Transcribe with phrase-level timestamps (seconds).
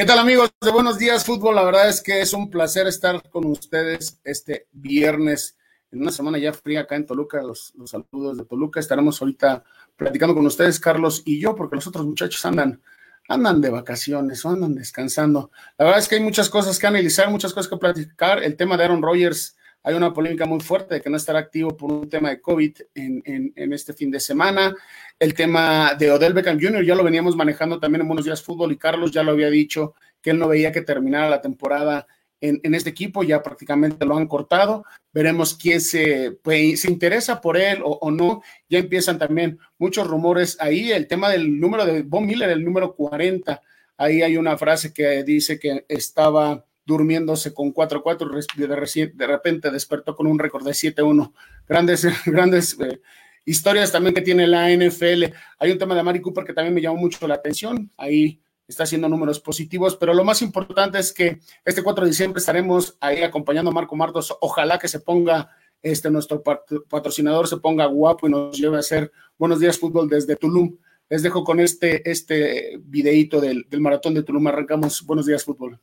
[0.00, 1.56] ¿Qué tal amigos de Buenos Días Fútbol?
[1.56, 5.58] La verdad es que es un placer estar con ustedes este viernes
[5.92, 7.42] en una semana ya fría acá en Toluca.
[7.42, 8.80] Los, saludos de Toluca.
[8.80, 9.62] Estaremos ahorita
[9.96, 12.80] platicando con ustedes, Carlos y yo, porque los otros muchachos andan,
[13.28, 15.50] andan de vacaciones o andan descansando.
[15.76, 18.42] La verdad es que hay muchas cosas que analizar, muchas cosas que platicar.
[18.42, 21.76] El tema de Aaron Rodgers, hay una polémica muy fuerte de que no estará activo
[21.76, 24.74] por un tema de COVID en, este fin de semana.
[25.18, 26.84] El tema de Odell Beckham Jr.
[26.84, 29.94] ya lo veníamos manejando también en Buenos Días Fútbol y Carlos ya lo había dicho
[30.20, 32.06] que él no veía que terminara la temporada
[32.42, 34.84] en, este equipo, ya prácticamente lo han cortado.
[35.12, 38.42] Veremos quién se, pues, interesa por él o, no.
[38.68, 40.90] Ya empiezan también muchos rumores ahí.
[40.90, 43.60] El tema del número de Von Miller, el número 40.
[43.98, 50.26] Ahí hay una frase que dice que estaba durmiéndose con 4-4, de, repente despertó con
[50.26, 51.32] un récord de 7-1.
[51.68, 53.00] Grandes, grandes eh,
[53.44, 55.24] historias también que tiene la NFL.
[55.58, 57.90] Hay un tema de Mari Cooper que también me llamó mucho la atención.
[57.96, 62.38] Ahí está haciendo números positivos, pero lo más importante es que este 4 de diciembre
[62.38, 64.36] estaremos ahí acompañando a Marco Martos.
[64.40, 65.50] Ojalá que se ponga
[65.82, 70.36] este nuestro patrocinador se ponga guapo y nos lleve a hacer buenos días fútbol desde
[70.36, 70.76] Tulum.
[71.08, 74.46] Les dejo con este, este videíto del, del maratón de Tulum.
[74.46, 75.80] Arrancamos buenos días fútbol.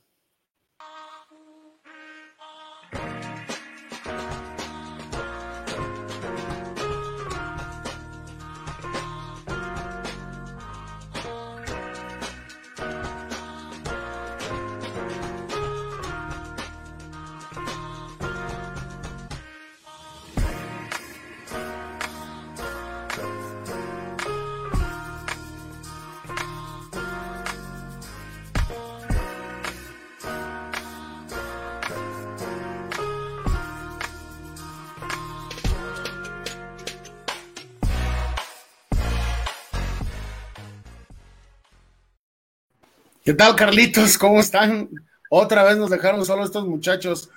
[43.27, 44.17] ¿Qué tal, Carlitos?
[44.17, 44.89] ¿Cómo están?
[45.29, 47.29] Otra vez nos dejaron solo estos muchachos.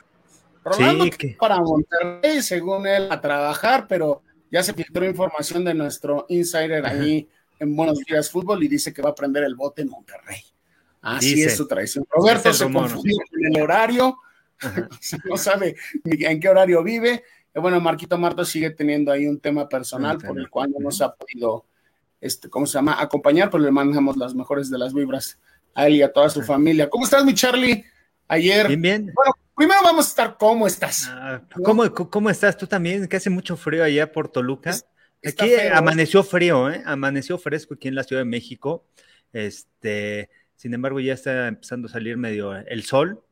[0.62, 6.26] Rolando sí, para Monterrey, según él, a trabajar, pero ya se filtró información de nuestro
[6.28, 7.28] insider ahí
[7.58, 10.40] en Buenos Días Fútbol y dice que va a prender el bote en Monterrey.
[11.02, 12.06] Así es su traición.
[12.08, 14.16] Roberto se confundió en el horario,
[15.24, 15.74] no sabe
[16.04, 17.24] ni en qué horario vive.
[17.52, 21.12] bueno, Marquito Marto sigue teniendo ahí un tema personal por el cual no se ha
[21.12, 21.66] podido,
[22.20, 25.36] este, ¿cómo se llama?, acompañar, pero le mandamos las mejores de las vibras
[25.74, 26.88] a él y a toda su familia.
[26.88, 27.84] ¿Cómo estás, mi Charlie?
[28.28, 28.68] Ayer.
[28.68, 29.12] Bien, bien.
[29.14, 31.08] Bueno, primero vamos a estar, ¿cómo estás?
[31.08, 33.06] Ah, ¿cómo, estás tú también?
[33.08, 34.74] Que hace mucho frío allá por Toluca.
[35.24, 36.82] aquí amaneció frío, ¿eh?
[36.86, 38.84] Amaneció fresco aquí en la Ciudad de México.
[39.32, 43.22] Este, sin embargo, ya está empezando a salir medio el sol.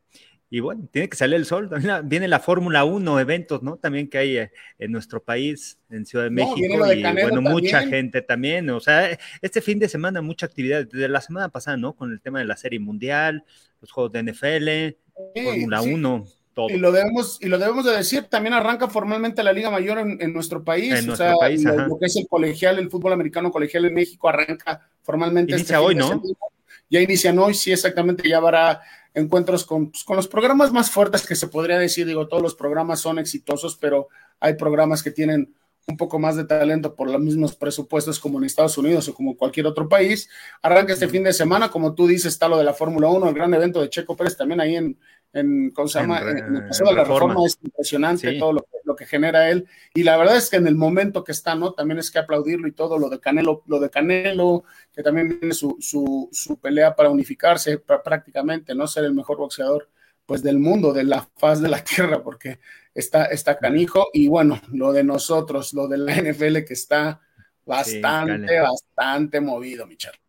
[0.51, 1.69] Y bueno, tiene que salir el sol.
[1.69, 3.77] También viene la Fórmula 1, eventos, ¿no?
[3.77, 6.57] También que hay eh, en nuestro país, en Ciudad de México.
[6.59, 8.71] y bueno, mucha gente también.
[8.71, 10.87] O sea, este fin de semana, mucha actividad.
[10.87, 11.95] Desde la semana pasada, ¿no?
[11.95, 13.45] Con el tema de la Serie Mundial,
[13.83, 16.25] los juegos de NFL, Fórmula 1.
[16.55, 16.71] Todo.
[16.71, 20.33] Y lo debemos, y lo debemos de decir, también arranca formalmente la Liga Mayor en,
[20.33, 20.93] nuestro país.
[20.95, 24.29] En nuestro país, lo, lo, que es el colegial, el fútbol americano colegial en México
[24.29, 25.53] arranca formalmente.
[25.53, 26.21] Inicia este hoy, ¿no?
[26.91, 28.81] Ya inician hoy, sí, exactamente, ya habrá
[29.19, 32.07] encuentros con, pues, con, los programas más fuertes que se podría decir.
[32.07, 34.09] Digo, todos los programas son exitosos, pero
[34.41, 35.55] hay programas que tienen
[35.87, 39.37] un poco más de talento por los mismos presupuestos como en Estados Unidos o como
[39.37, 40.29] cualquier otro país.
[40.63, 43.35] Arranca este fin de semana, como tú dices, está lo de la Fórmula 1, el
[43.35, 44.99] gran evento de Checo Pérez también ahí en,
[45.33, 46.21] en ¿cómo se llama?
[46.21, 47.47] En, el de la reforma.
[47.47, 49.69] es impresionante todo lo que, genera él.
[49.95, 51.73] Y la verdad es que en el momento que está, ¿no?
[51.73, 55.55] También es que aplaudirlo y todo, lo de Canelo, lo de Canelo, que también viene
[55.55, 58.87] su, su, su pelea para unificarse prácticamente, ¿no?
[58.87, 59.89] Ser el mejor boxeador
[60.27, 62.59] pues del mundo, de la faz de la tierra, porque
[62.95, 64.09] está, está canijo.
[64.13, 67.21] Y bueno, lo de nosotros, lo de la NFL que está
[67.65, 70.21] bastante, bastante movido, mi Charlie.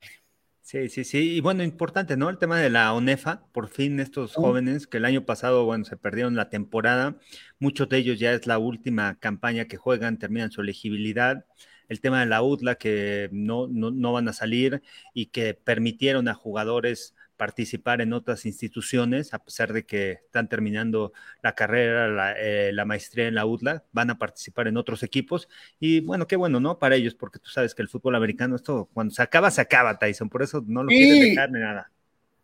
[0.69, 1.17] Sí, sí, sí.
[1.37, 2.29] Y bueno, importante, ¿no?
[2.29, 5.97] El tema de la ONEFA, por fin estos jóvenes que el año pasado, bueno, se
[5.97, 7.17] perdieron la temporada,
[7.57, 11.43] muchos de ellos ya es la última campaña que juegan, terminan su elegibilidad.
[11.87, 16.27] El tema de la UTLA que no, no, no van a salir y que permitieron
[16.27, 22.71] a jugadores participar en otras instituciones, a pesar de que están terminando la carrera, eh,
[22.73, 25.47] la, maestría en la UDLA, van a participar en otros equipos.
[25.79, 26.77] Y bueno, qué bueno, ¿no?
[26.79, 29.97] Para ellos, porque tú sabes que el fútbol americano, esto cuando se acaba, se acaba,
[29.97, 31.89] Tyson, por eso no lo quieren dejar ni nada.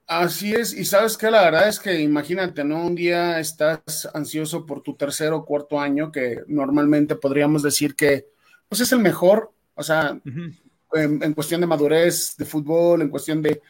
[0.07, 2.85] Así es, y sabes que la verdad es que imagínate, ¿no?
[2.85, 8.27] Un día estás ansioso por tu tercer o cuarto año, que normalmente podríamos decir que
[8.69, 10.17] pues es el mejor, o sea,
[10.93, 13.61] en, cuestión de madurez de fútbol, en cuestión de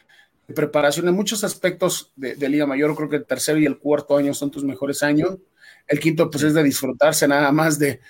[0.54, 2.94] preparación en muchos aspectos de, Liga Mayor.
[2.94, 5.38] Creo que el tercer y el cuarto año son tus mejores años.
[5.86, 8.00] El quinto, pues, es de disfrutarse nada más de,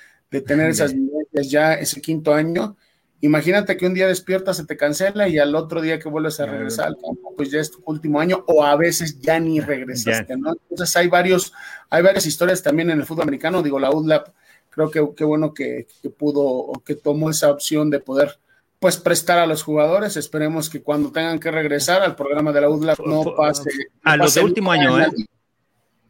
[0.47, 2.77] tener esas vivencias ya ese quinto año.
[3.23, 6.47] Imagínate que un día despiertas, se te cancela y al otro día que vuelves a
[6.47, 10.37] regresar al campo, pues ya es tu último año o a veces ya ni regresaste,
[10.37, 10.53] ¿no?
[10.69, 11.55] Entonces hay varios,
[11.89, 13.62] hay varias historias también en el fútbol americano.
[13.62, 14.29] Digo, la UDLAP,
[14.69, 18.39] creo que qué bueno que, que pudo o que tomó esa opción de poder
[18.87, 20.17] pues prestar a los jugadores.
[20.17, 23.69] Esperemos que cuando tengan que regresar al programa de la UDLAP no pase.
[24.05, 25.09] a los de último año, ¿eh?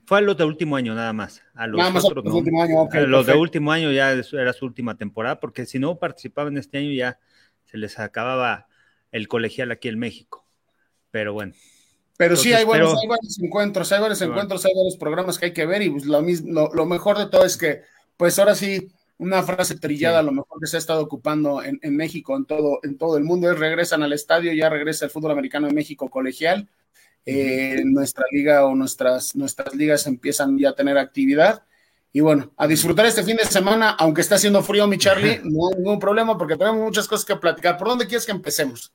[0.04, 1.42] Fue a los de último año nada más.
[1.54, 5.40] A los otros, de último año, los de último año ya era su última temporada,
[5.40, 7.18] porque si no participaban este año ya
[7.64, 8.66] se les acababa
[9.10, 10.44] el colegial aquí en México.
[11.10, 11.54] Pero bueno.
[12.18, 15.52] Pero sí, hay, buenos, hay varios encuentros, hay varios encuentros, hay varios programas que hay
[15.54, 17.84] que ver y pues lo, mismo, lo, mejor de todo es que,
[18.18, 21.96] pues ahora sí, una frase trillada, lo mejor que se ha estado ocupando en, en,
[21.96, 25.32] México, en todo, en todo el mundo, es regresan al estadio, ya regresa el fútbol
[25.32, 26.68] americano en México colegial
[27.28, 31.64] eh, nuestra liga o nuestras, nuestras ligas empiezan ya a tener actividad.
[32.12, 35.68] Y bueno, a disfrutar este fin de semana, aunque está haciendo frío, mi Charlie, no
[35.68, 37.76] hay ningún problema porque tenemos muchas cosas que platicar.
[37.76, 38.92] ¿Por dónde quieres que empecemos?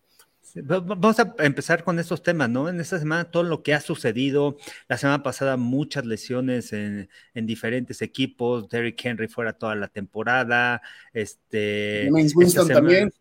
[0.56, 2.70] Vamos a empezar con estos temas, ¿no?
[2.70, 4.58] En esta semana todo lo que ha sucedido,
[4.88, 10.82] la semana pasada muchas lesiones en, en diferentes equipos, Derrick Henry fuera toda la temporada,
[11.14, 12.10] este...
[12.12, 13.12] Winston también.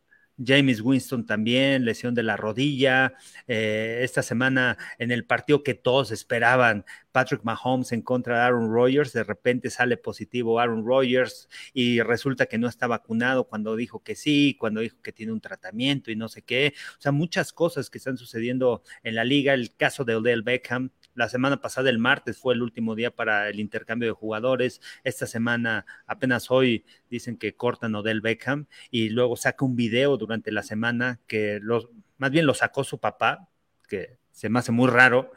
[0.45, 3.15] James Winston también, lesión de la rodilla.
[3.47, 8.73] Eh, esta semana en el partido que todos esperaban, Patrick Mahomes en contra de Aaron
[8.73, 14.03] Rodgers, de repente sale positivo Aaron Rodgers y resulta que no está vacunado cuando dijo
[14.03, 16.75] que sí, cuando dijo que tiene un tratamiento y no sé qué.
[16.99, 19.55] O sea, muchas cosas que están sucediendo en la liga.
[19.55, 23.49] El caso de Odell Beckham, la semana pasada, el martes, fue el último día para
[23.49, 24.81] el intercambio de jugadores.
[25.05, 30.53] Esta semana, apenas hoy, dicen que cortan Odell Beckham y luego saca un video durante
[30.53, 33.49] la semana que los, más bien lo sacó su papá,
[33.89, 35.33] que se me hace muy raro,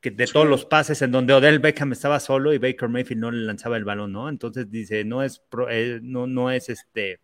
[0.00, 3.30] que de todos los pases en donde Odell Beckham estaba solo y Baker Mayfield no
[3.30, 4.28] le lanzaba el balón, ¿no?
[4.28, 7.20] Entonces dice, no es, eh, no, no es este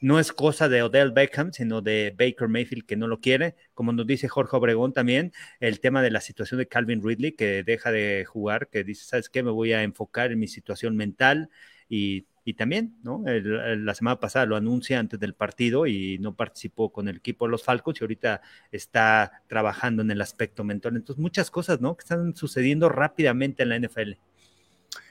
[0.00, 3.54] no es cosa de Odell Beckham, sino de Baker Mayfield que no lo quiere.
[3.74, 7.62] Como nos dice Jorge Obregón también, el tema de la situación de Calvin Ridley, que
[7.62, 9.42] deja de jugar, que dice, ¿sabes qué?
[9.42, 11.50] Me voy a enfocar en mi situación mental
[11.88, 12.26] y,
[12.56, 13.24] también, ¿no?
[13.26, 17.50] la semana pasada lo anuncia antes del partido y no participó con el equipo de
[17.50, 18.40] los Falcons y ahorita
[18.70, 20.94] está trabajando en el aspecto mental.
[20.94, 21.96] Entonces, muchas cosas, ¿no?
[21.96, 24.12] Que están sucediendo rápidamente en la NFL.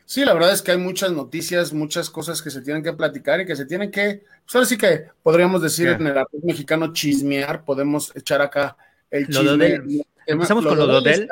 [0.05, 3.41] Sí, la verdad es que hay muchas noticias, muchas cosas que se tienen que platicar
[3.41, 6.93] y que se tienen que, pues ahora sí que podríamos decir en el arroz mexicano
[6.93, 8.77] chismear, podemos echar acá
[9.09, 10.05] el chisme.
[10.27, 11.27] Empezamos con lo de Odell.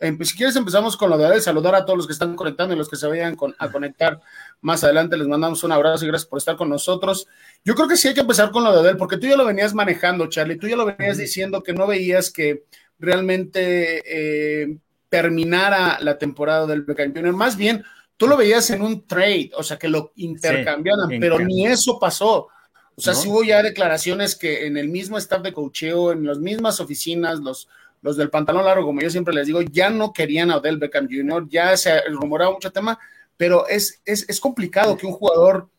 [0.00, 2.74] Em, si quieres empezamos con lo de Odell, saludar a todos los que están conectando
[2.74, 4.20] y los que se vayan a conectar
[4.60, 7.26] más adelante, les mandamos un abrazo y gracias por estar con nosotros.
[7.64, 9.46] Yo creo que sí hay que empezar con lo de Odell, porque tú ya lo
[9.46, 12.64] venías manejando, Charlie, tú ya lo venías diciendo que no veías que
[12.98, 14.76] realmente eh,
[15.08, 17.82] terminara la temporada del Beckham Más bien,
[18.20, 22.48] tú lo veías en un trade, o sea, que lo intercambiaban, pero ni eso pasó.
[22.94, 26.38] O sea, sí hubo ya declaraciones que en el mismo staff de cocheo, en las
[26.38, 27.66] mismas oficinas, los,
[28.02, 31.08] los del pantalón largo, como yo siempre les digo, ya no querían a Odell Beckham
[31.10, 32.98] Jr., ya se rumoraba mucho tema,
[33.38, 35.70] pero es, es, complicado que un jugador,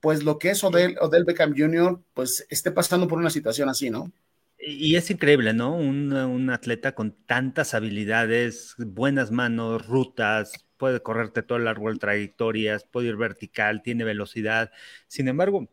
[0.00, 3.88] pues lo que es Odell, Odell Beckham Jr., pues esté pasando por una situación así,
[3.88, 4.12] ¿no?
[4.58, 5.74] Y es increíble, ¿no?
[5.74, 12.84] Un, un, atleta con tantas habilidades, buenas manos, rutas, puede correrte todo el árbol trayectorias,
[12.84, 14.72] puede ir vertical, tiene velocidad.
[15.08, 15.68] Sin embargo,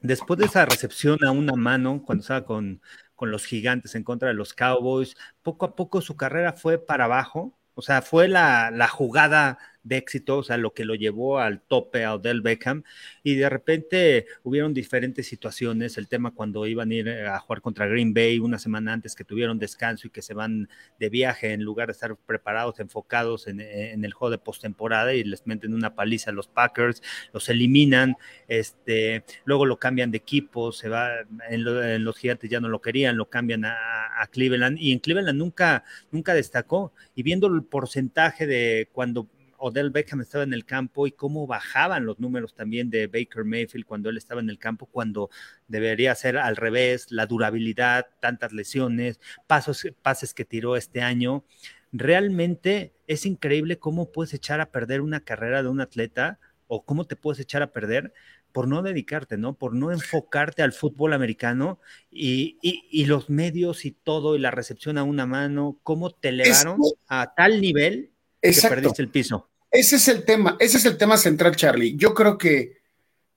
[0.00, 2.80] después de esa recepción a una mano, cuando estaba con,
[3.14, 7.04] con los gigantes en contra de los Cowboys, poco a poco su carrera fue para
[7.04, 7.58] abajo.
[7.74, 11.60] O sea, fue la, la jugada de éxito, o sea, lo que lo llevó al
[11.60, 12.84] tope a Odell Beckham.
[13.22, 15.98] Y de repente hubieron diferentes situaciones.
[15.98, 19.24] El tema cuando iban a ir a jugar contra Green Bay una semana antes que
[19.24, 20.68] tuvieron descanso y que se van
[20.98, 25.46] de viaje en lugar de estar preparados, enfocados en, el juego de postemporada y les
[25.46, 27.02] meten una paliza a los Packers,
[27.32, 28.16] los eliminan,
[28.46, 31.10] este, luego lo cambian de equipo, se va,
[31.48, 33.74] en, los gigantes ya no lo querían, lo cambian a,
[34.20, 36.92] a, Cleveland y en Cleveland nunca, nunca destacó.
[37.14, 39.28] Y viendo el porcentaje de cuando
[39.58, 43.84] Odell Beckham estaba en el campo y cómo bajaban los números también de Baker Mayfield
[43.84, 45.30] cuando él estaba en el campo, cuando
[45.66, 51.44] debería ser al revés, la durabilidad, tantas lesiones, pasos, pases que tiró este año.
[51.92, 57.06] Realmente es increíble cómo puedes echar a perder una carrera de un atleta o cómo
[57.06, 58.12] te puedes echar a perder
[58.52, 59.54] por no dedicarte, ¿no?
[59.54, 64.98] Por no enfocarte al fútbol americano y, y, los medios y todo y la recepción
[64.98, 68.10] a una mano, cómo te elevaron a tal nivel
[68.42, 68.76] Exacto.
[68.76, 69.48] perdiste el piso.
[69.70, 71.96] Ese es el tema, ese es el tema central, Charlie.
[71.96, 72.78] Yo creo que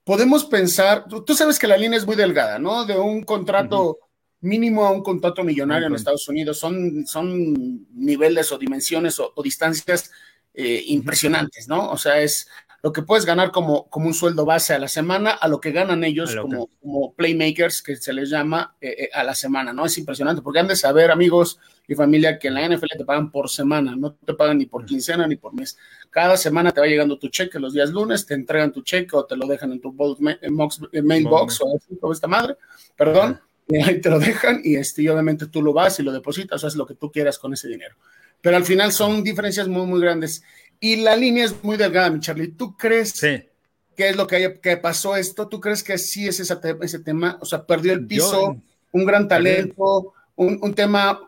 [0.04, 2.84] podemos pensar, tú, sabes que la línea es muy delgada, ¿no?
[2.84, 3.98] De un contrato
[4.40, 10.10] mínimo a un contrato millonario en Estados Unidos, son, son niveles o dimensiones o, distancias
[10.54, 11.90] eh, impresionantes, ¿no?
[11.90, 12.48] O sea, es
[12.82, 15.70] lo que puedes ganar como, como un sueldo base a la semana a lo que
[15.70, 19.86] ganan ellos como, como, playmakers, que se les llama eh, eh, a la semana, ¿no?
[19.86, 23.30] Es impresionante, porque han de saber, amigos y familia, que en la NFL te pagan
[23.30, 25.78] por semana, no te pagan ni por quincena ni por mes.
[26.10, 29.24] Cada semana te va llegando tu cheque los días lunes, te entregan tu cheque o
[29.26, 32.56] te lo dejan en tu mailbox o así, esta madre,
[32.96, 36.12] perdón, y ahí te lo dejan y, este, y obviamente tú lo vas y lo
[36.12, 37.94] depositas, o haces lo que tú quieras con ese dinero.
[38.42, 40.42] Pero al final son diferencias muy, muy grandes.
[40.84, 42.48] Y la línea es muy delgada, mi Charlie.
[42.48, 43.48] ¿Tú crees que
[43.96, 45.46] es lo que, que, pasó esto?
[45.46, 47.38] ¿Tú crees que sí es ese, ese tema?
[47.40, 48.60] O sea, perdió el piso,
[48.90, 51.20] un gran talento, un, un, tema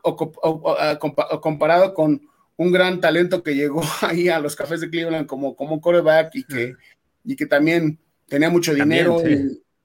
[1.41, 2.21] comparado con
[2.57, 6.43] un gran talento que llegó ahí a los cafés de Cleveland como, como coreback y
[6.43, 6.75] que,
[7.23, 9.23] y que también tenía mucho dinero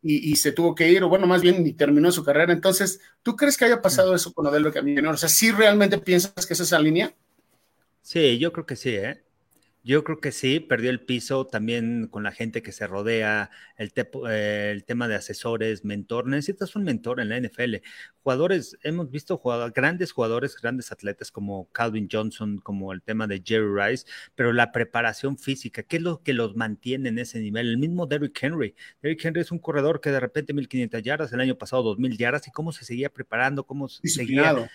[0.01, 2.53] y, y, se tuvo que ir, o bueno, más bien ni terminó su carrera.
[2.53, 5.11] Entonces, ¿tú crees que haya pasado eso con Odell Camino?
[5.11, 7.13] O sea, ¿sí realmente piensas que es esa línea?
[8.01, 9.28] Sí, yo creo que sí, ¿eh?
[9.89, 13.91] Yo creo que sí, perdió el piso también con la gente que se rodea, el,
[14.29, 16.27] eh, el tema de asesores, mentor.
[16.27, 17.77] Necesitas un mentor en la NFL.
[18.21, 19.41] Jugadores, hemos visto
[19.73, 24.05] grandes jugadores, grandes atletas como Calvin Johnson, como el tema de Jerry Rice,
[24.35, 27.69] pero la preparación física, ¿qué es lo que los mantiene en ese nivel?
[27.69, 28.75] El mismo Derrick Henry.
[29.01, 32.47] Derrick Henry es un corredor que de repente 1500 yardas, el año pasado 2000 yardas,
[32.47, 34.69] y cómo se seguía preparando, cómo seguía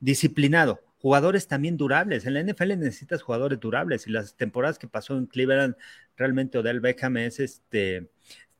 [0.00, 2.24] disciplinado jugadores también durables.
[2.24, 5.76] En la NFL necesitas jugadores durables y las temporadas que pasó en Cleveland,
[6.16, 8.08] realmente Odell Beckham es este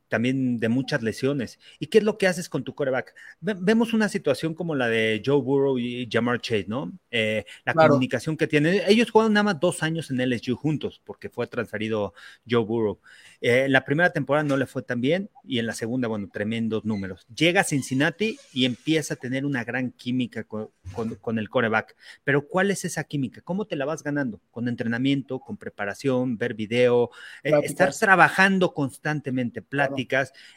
[0.08, 1.58] también de muchas lesiones.
[1.78, 3.14] ¿Y qué es lo que haces con tu coreback?
[3.40, 6.92] Vemos una situación como la de Joe Burrow y Jamar Chase, ¿no?
[7.10, 8.82] Eh, la comunicación que tienen.
[8.86, 12.14] Ellos jugaron nada más dos años en LSU juntos porque fue transferido
[12.48, 13.00] Joe Burrow.
[13.40, 16.84] Eh, la primera temporada no le fue tan bien y en la segunda, bueno, tremendos
[16.84, 17.26] números.
[17.34, 20.70] Llega a Cincinnati y empieza a tener una gran química con,
[21.38, 21.96] el coreback.
[22.24, 23.42] Pero ¿cuál es esa química?
[23.42, 24.40] ¿Cómo te la vas ganando?
[24.50, 27.10] Con entrenamiento, con preparación, ver video,
[27.42, 29.62] eh, estar trabajando constantemente,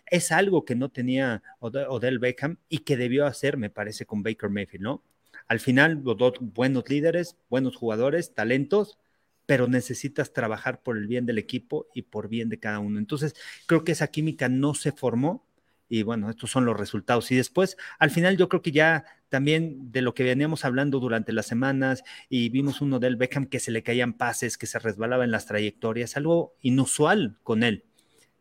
[0.05, 4.49] Es algo que no tenía Odell Beckham y que debió hacer, me parece, con Baker
[4.49, 5.03] Mayfield, ¿no?
[5.47, 8.97] Al final, los dos buenos líderes, buenos jugadores, talentos,
[9.45, 12.99] pero necesitas trabajar por el bien del equipo y por bien de cada uno.
[12.99, 13.33] Entonces,
[13.65, 15.47] creo que esa química no se formó
[15.89, 17.31] y bueno, estos son los resultados.
[17.31, 21.33] Y después, al final, yo creo que ya también de lo que veníamos hablando durante
[21.33, 25.23] las semanas y vimos uno del Beckham que se le caían pases, que se resbalaba
[25.23, 27.85] en las trayectorias, algo inusual con él.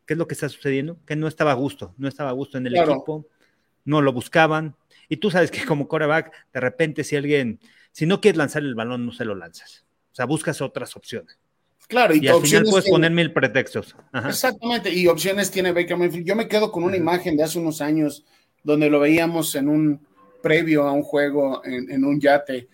[0.07, 0.99] ¿Qué es lo que está sucediendo?
[1.05, 3.27] Que no estaba a gusto, no estaba a gusto en el equipo,
[3.85, 4.77] no lo buscaban.
[5.09, 7.61] Y tú sabes que como coreback, de repente si alguien,
[7.93, 9.85] si no quieres lanzar el balón, no se lo lanzas.
[10.13, 11.39] O sea, buscas otras opciones.
[11.89, 13.95] Claro, y, al final puedes poner mil pretextos.
[14.13, 16.27] Exactamente, y opciones tiene Baker Mayfield.
[16.27, 18.25] Yo me quedo con una imagen de hace unos años
[18.65, 20.07] donde lo veíamos en un
[20.43, 22.69] previo a un juego en, un yate,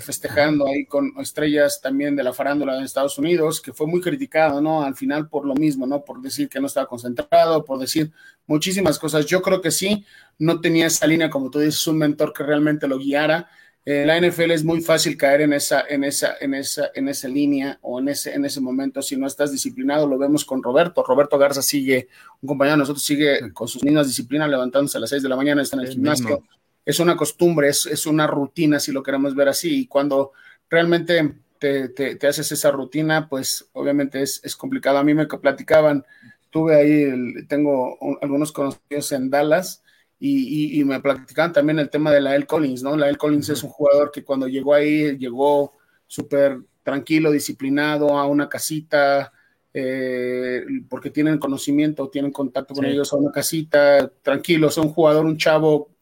[0.00, 4.60] festejando ahí con estrellas también de la farándula de Estados Unidos, que fue muy criticado,
[4.60, 4.82] ¿no?
[4.82, 6.04] Al final por lo mismo, ¿no?
[6.04, 8.12] Por decir que no estaba concentrado, por decir
[8.46, 9.26] muchísimas cosas.
[9.26, 10.04] Yo creo que sí,
[10.38, 13.48] no tenía esa línea, como tú dices, un mentor que realmente lo guiara
[13.86, 17.28] en la NFL es muy fácil caer en esa, en esa, en esa, en esa
[17.28, 20.06] línea o en ese, en ese momento si no estás disciplinado.
[20.06, 21.04] Lo vemos con Roberto.
[21.06, 22.08] Roberto Garza sigue,
[22.40, 25.36] un compañero de nosotros sigue con sus mismas disciplinas, levantándose a las 6 de la
[25.36, 26.42] mañana, está en el, gimnasio.
[26.84, 29.80] Es una costumbre, es, es, una rutina, si lo queremos ver así.
[29.80, 30.32] Y cuando
[30.68, 34.98] realmente te, te, haces esa rutina, pues obviamente es, es, complicado.
[34.98, 36.04] A mí me platicaban,
[36.50, 39.82] tuve ahí, tengo algunos conocidos en Dallas
[40.18, 42.96] y, me platicaban también el tema de la El Collins, ¿no?
[42.96, 45.72] La El Collins es un jugador que cuando llegó ahí, llegó
[46.06, 49.32] súper tranquilo, disciplinado a una casita,
[49.72, 55.26] eh, porque tienen conocimiento, tienen contacto con ellos a una casita, tranquilo, es un jugador,
[55.26, 55.93] un chavo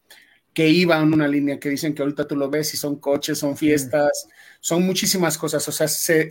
[0.53, 3.39] que iba en una línea que dicen que ahorita tú lo ves y son coches,
[3.39, 4.29] son fiestas,
[4.61, 6.29] son muchísimas cosas, o sea, se,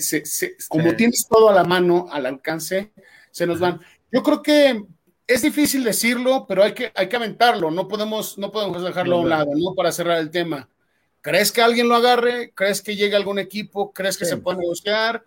[0.69, 2.91] como tienes todo a la mano, al alcance,
[3.31, 3.81] se nos van.
[4.11, 4.83] Yo creo que
[5.25, 9.21] es difícil decirlo, pero hay que, hay que aventarlo, no podemos, no podemos dejarlo a
[9.21, 9.73] un lado, ¿no?
[9.75, 10.69] Para cerrar el tema.
[11.21, 12.51] ¿Crees que alguien lo agarre?
[12.53, 13.93] ¿Crees que llegue algún equipo?
[13.93, 15.23] ¿Crees que se puede negociar?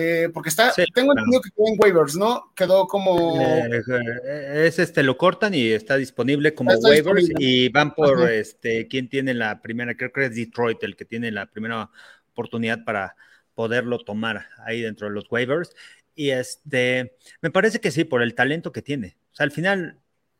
[0.00, 2.52] Eh, porque está, tengo entendido que quedó en waivers, ¿no?
[2.54, 3.40] Quedó como.
[3.40, 9.08] Eh, es este, lo cortan y está disponible como waivers y van por este, quién
[9.08, 11.90] tiene la primera, creo que es Detroit el que tiene la primera
[12.30, 13.16] oportunidad para
[13.54, 15.74] poderlo tomar ahí dentro de los waivers.
[16.14, 19.98] Y este, me parece que sí, por el talento que tiene sea, al final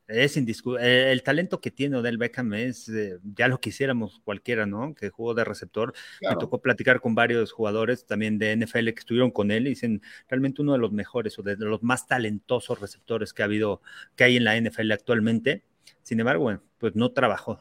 [0.08, 0.86] es indiscutible.
[0.86, 4.94] Eh, el talento que tiene Odell Beckham es, eh, ya lo quisiéramos cualquiera, ¿no?
[4.94, 5.92] Que jugó de receptor.
[6.22, 10.02] Me tocó platicar con varios jugadores también de NFL que estuvieron con él y dicen
[10.26, 13.82] realmente uno de los mejores o de los más talentosos receptores que ha habido,
[14.16, 15.62] que hay en la NFL actualmente.
[16.02, 17.60] Sin embargo, bueno, pues no trabajó.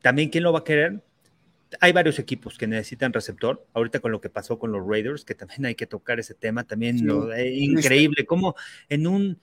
[0.00, 1.02] También, ¿quién lo va a querer?
[1.80, 3.66] hay varios equipos que necesitan receptor.
[3.74, 6.64] Ahorita con lo que pasó con los Raiders, que también hay que tocar ese tema,
[6.64, 8.54] también lo, increíble, como
[8.88, 9.40] en un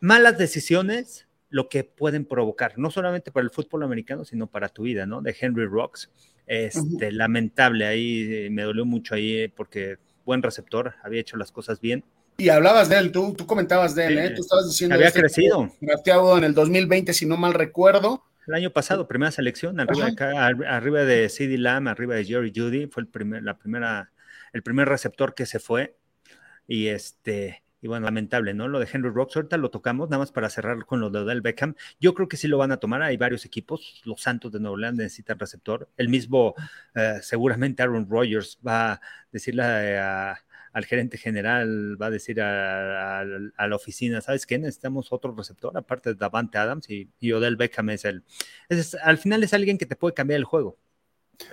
[0.00, 4.82] malas decisiones lo que pueden provocar, no solamente para el fútbol americano, sino para tu
[4.82, 5.22] vida, ¿no?
[5.22, 6.10] De Henry Rocks.
[6.46, 12.04] Este, lamentable, ahí me dolió mucho ahí porque buen receptor, había hecho las cosas bien.
[12.36, 14.30] Y hablabas de él, tú, tú comentabas de él, ¿eh?
[14.30, 14.96] Tú estabas diciendo...
[14.96, 15.70] Había este crecido.
[15.80, 18.24] Drafteado en el 2020, si no mal recuerdo.
[18.46, 22.88] El año pasado, primera selección, arriba de, arriba de CD Lamb, arriba de Jerry Judy,
[22.88, 24.10] fue el primer, la primera,
[24.52, 25.96] el primer receptor que se fue.
[26.66, 28.66] Y este, y bueno, lamentable, ¿no?
[28.66, 31.42] Lo de Henry Rocks, ahorita lo tocamos, nada más para cerrar con lo de Odell
[31.42, 31.74] Beckham.
[32.00, 34.72] Yo creo que sí lo van a tomar, hay varios equipos, los Santos de Nueva
[34.72, 35.90] Orleans necesitan receptor.
[35.98, 36.54] El mismo,
[36.94, 39.00] eh, seguramente Aaron Rodgers va a
[39.30, 44.58] decirle al gerente general, va a decir a, la oficina, ¿sabes qué?
[44.58, 48.24] Necesitamos otro receptor, aparte de Davante Adams y, y Odell Beckham es el...
[49.02, 50.78] al final es alguien que te puede cambiar el juego.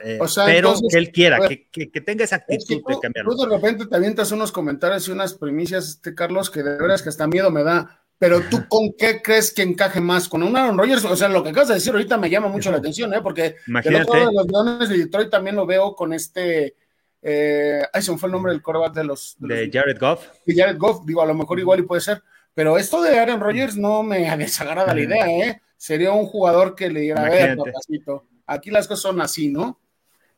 [0.03, 3.35] Eh, pero que él quiera, que, tenga esa actitud de cambiarlo.
[3.35, 7.01] Tú de repente te avientas unos comentarios y unas primicias, este Carlos, que de veras
[7.01, 8.01] que hasta miedo me da.
[8.21, 10.29] Pero tú, ¿con qué crees que encaje más?
[10.29, 11.03] ¿Con un Aaron Rodgers?
[11.05, 13.21] O sea, lo que acabas de decir ahorita me llama mucho la atención, ¿eh?
[13.23, 14.15] Porque Imagínate.
[14.15, 16.75] de los Leones de Detroit también lo veo con este.
[17.23, 19.35] Eh, ay, se me fue el nombre del coreback de los.
[19.39, 20.27] De, Jared Goff.
[20.45, 22.21] De Jared Goff, digo, a lo mejor igual y puede ser.
[22.53, 25.61] Pero esto de Aaron Rodgers no me desagrada la idea, ¿eh?
[25.75, 28.27] Sería un jugador que le diera, a ver, papacito.
[28.51, 29.79] Aquí las cosas son así, ¿no?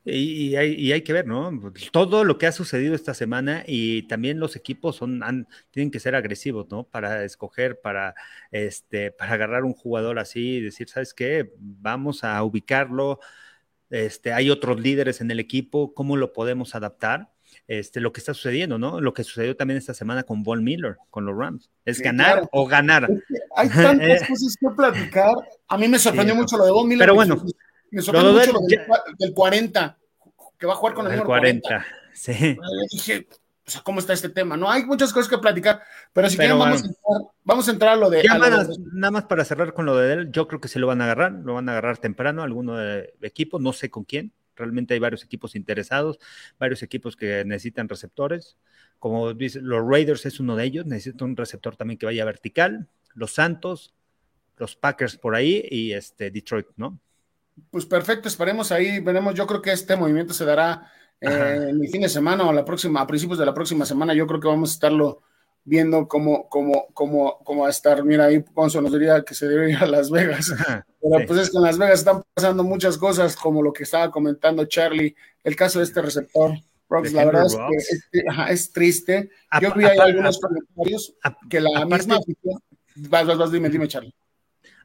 [0.05, 1.49] Y, hay, que ver, ¿no?
[1.91, 6.13] Todo lo que ha sucedido esta semana y también los equipos son, tienen que ser
[6.13, 6.83] agresivos, ¿no?
[6.83, 8.13] Para escoger, para,
[8.51, 11.53] este, para agarrar un jugador así y decir, ¿sabes qué?
[11.57, 13.19] Vamos a ubicarlo.
[13.89, 17.31] Este, hay otros líderes en el equipo, ¿cómo lo podemos adaptar?
[17.67, 18.99] Este, lo que está sucediendo, ¿no?
[18.99, 21.71] Lo que sucedió también esta semana con Von Miller, con los Rams.
[21.85, 23.07] Es ganar o ganar.
[23.55, 25.35] hay tantas cosas que platicar.
[25.69, 27.05] A mí me sorprendió mucho lo de Von Miller.
[27.05, 27.41] Pero bueno,
[27.93, 28.59] me sorprende mucho lo
[29.17, 29.97] del, 40,
[30.57, 31.67] que va a jugar con el, número 40.
[31.67, 31.87] 40.
[32.13, 32.57] Sí.
[32.91, 33.27] dije,
[33.65, 34.57] o sea, ¿cómo está este tema?
[34.57, 37.93] No, hay muchas cosas que platicar, pero si quieren vamos, a entrar, vamos a entrar
[37.93, 38.23] a lo de...
[38.93, 41.05] Nada más para cerrar con lo de él, yo creo que se lo van a
[41.05, 44.99] agarrar, lo van a agarrar temprano, alguno de equipo, no sé con quién, realmente hay
[44.99, 46.19] varios equipos interesados,
[46.59, 48.57] varios equipos que necesitan receptores,
[48.99, 52.87] como dice, los Raiders es uno de ellos, necesita un receptor también que vaya vertical,
[53.13, 53.93] los Santos,
[54.57, 56.99] los Packers por ahí y este Detroit, ¿no?
[57.69, 61.89] Pues perfecto, esperemos ahí, veremos, yo creo que este movimiento se dará eh, en el
[61.89, 64.47] fin de semana o la próxima, a principios de la próxima semana, yo creo que
[64.47, 65.21] vamos a estarlo
[65.63, 68.03] viendo cómo, cómo, cómo, cómo va a estar.
[68.03, 70.53] Mira, ahí Ponzo nos diría que se debe ir a Las Vegas,
[71.01, 74.11] pero pues es que en Las Vegas están pasando muchas cosas, como lo que estaba
[74.11, 76.51] comentando Charlie, el caso de este receptor.
[76.89, 77.55] la verdad es
[78.11, 79.29] que es, triste.
[79.61, 81.15] Yo vi ahí algunos comentarios
[81.49, 82.19] que la misma
[82.95, 84.13] Vas, vas, vas, dime, dime, Charlie.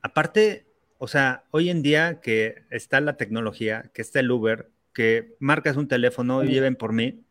[0.01, 0.68] Aparte,
[0.99, 5.77] o sea, hoy en día que está la tecnología, que está el Uber, que marcas
[5.77, 7.25] un teléfono y lleven por mí.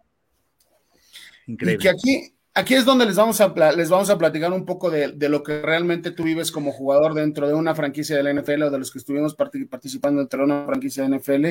[1.48, 1.74] Increíble.
[1.74, 4.90] Y que aquí, aquí es donde les vamos a, les vamos a platicar un poco
[4.90, 8.64] de, lo que realmente tú vives como jugador dentro de una franquicia de la NFL
[8.64, 11.46] o de los que estuvimos participando dentro de una franquicia de NFL.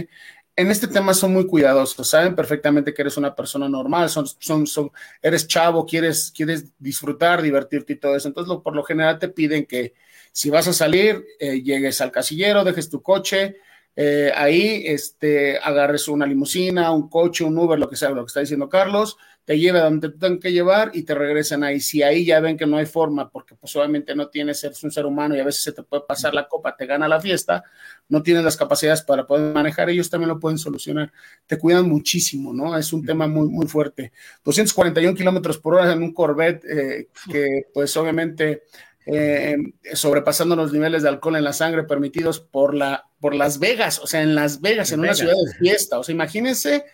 [0.57, 4.67] En este tema son muy cuidadosos, saben perfectamente que eres una persona normal, son, son,
[4.67, 4.91] son,
[5.23, 8.27] eres chavo, quieres, quieres disfrutar, divertirte y todo eso.
[8.27, 9.95] Entonces, por lo general te piden que
[10.33, 13.59] si vas a salir, eh, llegues al casillero, dejes tu coche,
[13.99, 18.29] eh, ahí este, agarres una limusina, un coche, un Uber, lo que sea, lo que
[18.29, 21.81] está diciendo Carlos, te lleve donde te tengan que llevar y te regresen ahí.
[21.81, 24.91] Si ahí ya ven que no hay forma, porque pues obviamente no tienes, eres un
[24.91, 27.63] ser humano y a veces se te puede pasar la copa, te gana la fiesta,
[28.09, 31.13] no tienes las capacidades para poder manejar, ellos también lo pueden solucionar.
[31.47, 32.77] Te cuidan muchísimo, ¿no?
[32.77, 34.13] Es un tema muy, muy fuerte.
[34.45, 38.65] 241 kilómetros por hora en un Corvette eh, que pues obviamente
[39.07, 39.57] eh,
[39.95, 44.07] sobrepasando los niveles de alcohol en la sangre permitidos por, la, por Las Vegas, o
[44.07, 45.99] sea, en Las Vegas, en, una ciudad de fiesta.
[45.99, 46.85] O sea, imagínense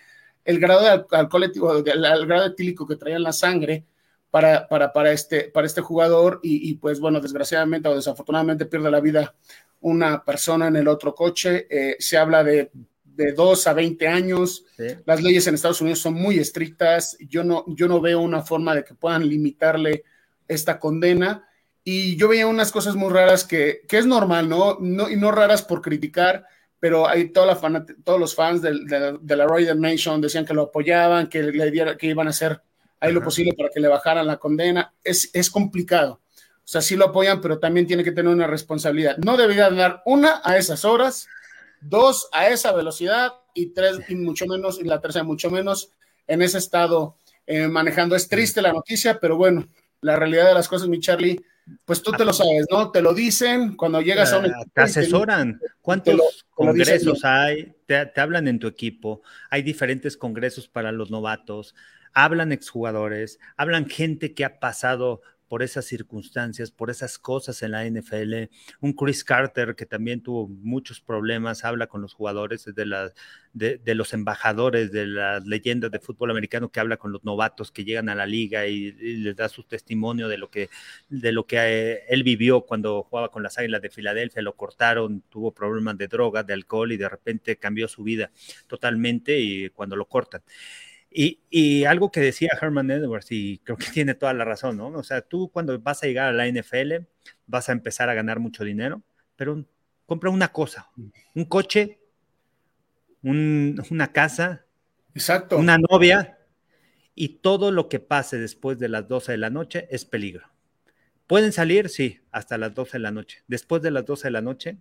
[0.44, 3.84] el grado de alcohol, el, grado etílico que traía en la sangre
[4.30, 9.00] para, para, para, este, para este jugador y, pues bueno, desgraciadamente o desafortunadamente pierde la
[9.00, 9.34] vida
[9.80, 11.66] una persona en el otro coche.
[11.68, 12.70] Eh, se habla de
[13.14, 14.64] de 2 a 20 años.
[15.04, 17.16] Las leyes en Estados Unidos son muy estrictas.
[17.28, 20.04] Yo no, yo no veo una forma de que puedan limitarle
[20.48, 21.46] esta condena.
[21.84, 24.78] Y yo veía unas cosas muy raras que, que es normal, ¿no?
[24.80, 25.10] ¿no?
[25.10, 26.46] Y no raras por criticar,
[26.78, 30.62] pero hay toda la todos los fans de, de, la Raider Nation decían que lo
[30.62, 32.60] apoyaban, que, le que iban a hacer
[33.00, 34.94] ahí lo posible para que le bajaran la condena.
[35.02, 36.20] Es, es complicado.
[36.64, 39.16] O sea, sí lo apoyan, pero también tiene que tener una responsabilidad.
[39.18, 41.26] No debería dar una a esas horas,
[41.80, 45.90] dos a esa velocidad y tres, y mucho menos, y la tercera, mucho menos
[46.28, 47.16] en ese estado
[47.46, 48.14] eh, manejando.
[48.14, 49.66] Es triste la noticia, pero bueno,
[50.00, 51.44] la realidad de las cosas, mi Charlie,
[51.84, 52.90] pues tú te lo sabes, ¿no?
[52.90, 54.52] Te lo dicen cuando llegas a un...
[54.72, 55.60] Te asesoran.
[55.80, 57.74] ¿Cuántos congresos hay?
[57.86, 59.22] Te, te, hablan en tu equipo.
[59.50, 61.74] Hay diferentes congresos para los novatos.
[62.14, 65.22] Hablan exjugadores, hablan gente que ha pasado
[65.52, 68.48] por esas circunstancias, por esas cosas en la NFL.
[68.80, 73.12] Un Chris Carter que también tuvo muchos problemas, habla con los jugadores de,
[73.52, 77.84] de, los embajadores de las leyendas de fútbol americano, que habla con los novatos que
[77.84, 80.70] llegan a la liga y, les da su testimonio de lo que,
[81.10, 86.08] eh, él vivió cuando jugaba con las Águilas de Filadelfia, lo cortaron, tuvo problemas de
[86.08, 88.30] droga, de alcohol y de repente cambió su vida
[88.66, 90.40] totalmente y cuando lo cortan.
[91.14, 94.88] Y, algo que decía Herman Edwards, y creo que tiene toda la razón, ¿no?
[94.88, 97.06] O sea, tú cuando vas a llegar a la NFL,
[97.46, 99.02] vas a empezar a ganar mucho dinero,
[99.36, 99.64] pero
[100.06, 100.90] compra una cosa,
[101.34, 102.00] un coche,
[103.22, 104.64] una casa,
[105.14, 105.58] Exacto.
[105.58, 106.38] una novia,
[107.14, 110.48] y todo lo que pase después de las 12 de la noche es peligro.
[111.26, 113.42] Pueden salir, sí, hasta las 12 de la noche.
[113.46, 114.78] Después de las 12 de la noche,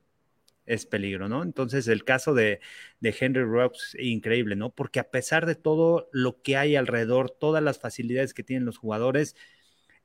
[0.74, 1.44] es peligro, ¿no?
[1.44, 2.62] Entonces el caso de,
[3.02, 4.74] Henry Rocks, increíble, ¿no?
[4.74, 8.78] Porque a pesar de todo lo que hay alrededor, todas las facilidades que tienen los
[8.78, 9.36] jugadores,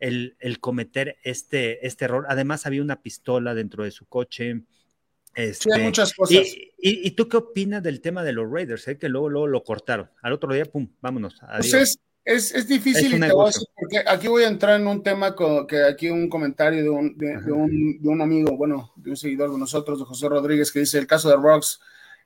[0.01, 4.63] el, cometer este, este error, además había una pistola dentro de su coche.
[5.35, 6.47] Este, sí, muchas cosas.
[6.79, 8.89] Y, tú qué opinas del tema de los Raiders?
[8.89, 8.99] Eh?
[8.99, 10.11] Que luego, luego lo cortaron.
[10.23, 11.37] Al otro día, pum, vámonos.
[11.39, 11.99] Pues adiós.
[12.27, 15.37] Es, difícil y te voy a decir porque aquí voy a entrar en un tema
[15.69, 20.01] que aquí un comentario de un, de, un, amigo, bueno, de un seguidor de nosotros,
[20.01, 21.81] de José Rodríguez, que dice, el caso de Rocks,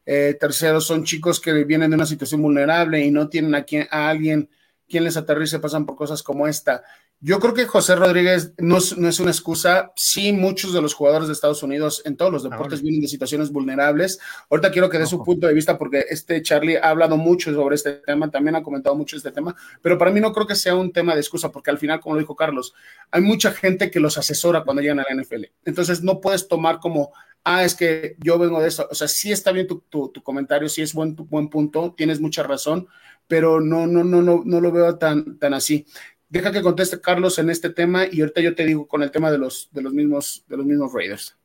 [0.07, 3.89] eh, terceros, son chicos que vienen de una situación vulnerable y no tienen a, quien,
[3.91, 4.49] a alguien
[4.89, 6.83] quien les aterrice, pasan por cosas como esta.
[7.23, 9.93] Yo creo que José Rodríguez no es, una excusa.
[9.95, 13.53] Sí, muchos de los jugadores de Estados Unidos en todos los deportes vienen de situaciones
[13.53, 14.19] vulnerables.
[14.49, 17.75] Ahorita quiero que dé su punto de vista porque este Charlie ha hablado mucho sobre
[17.75, 20.75] este tema, también ha comentado mucho este tema, pero para mí no creo que sea
[20.75, 22.73] un tema de excusa porque al final, como lo dijo Carlos,
[23.11, 25.45] hay mucha gente que los asesora cuando llegan a la NFL.
[25.67, 27.13] Entonces no puedes tomar como,
[27.45, 28.89] ah, es que yo vengo de eso.
[28.91, 32.45] O sea, sí está bien tu, tu, comentario, sí es buen, buen punto, tienes mucha
[32.45, 32.89] razón,
[33.29, 35.85] pero no, no, no, no, no lo veo tan, tan así
[36.31, 39.31] deja que conteste Carlos en este tema y ahorita yo te digo con el tema
[39.31, 41.37] de los, de los, mismos, de los mismos Raiders.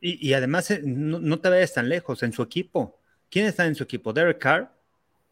[0.00, 3.00] Y, además, eh, no, te vayas tan lejos en su equipo.
[3.30, 4.12] ¿Quién está en su equipo?
[4.12, 4.70] Derek Carr,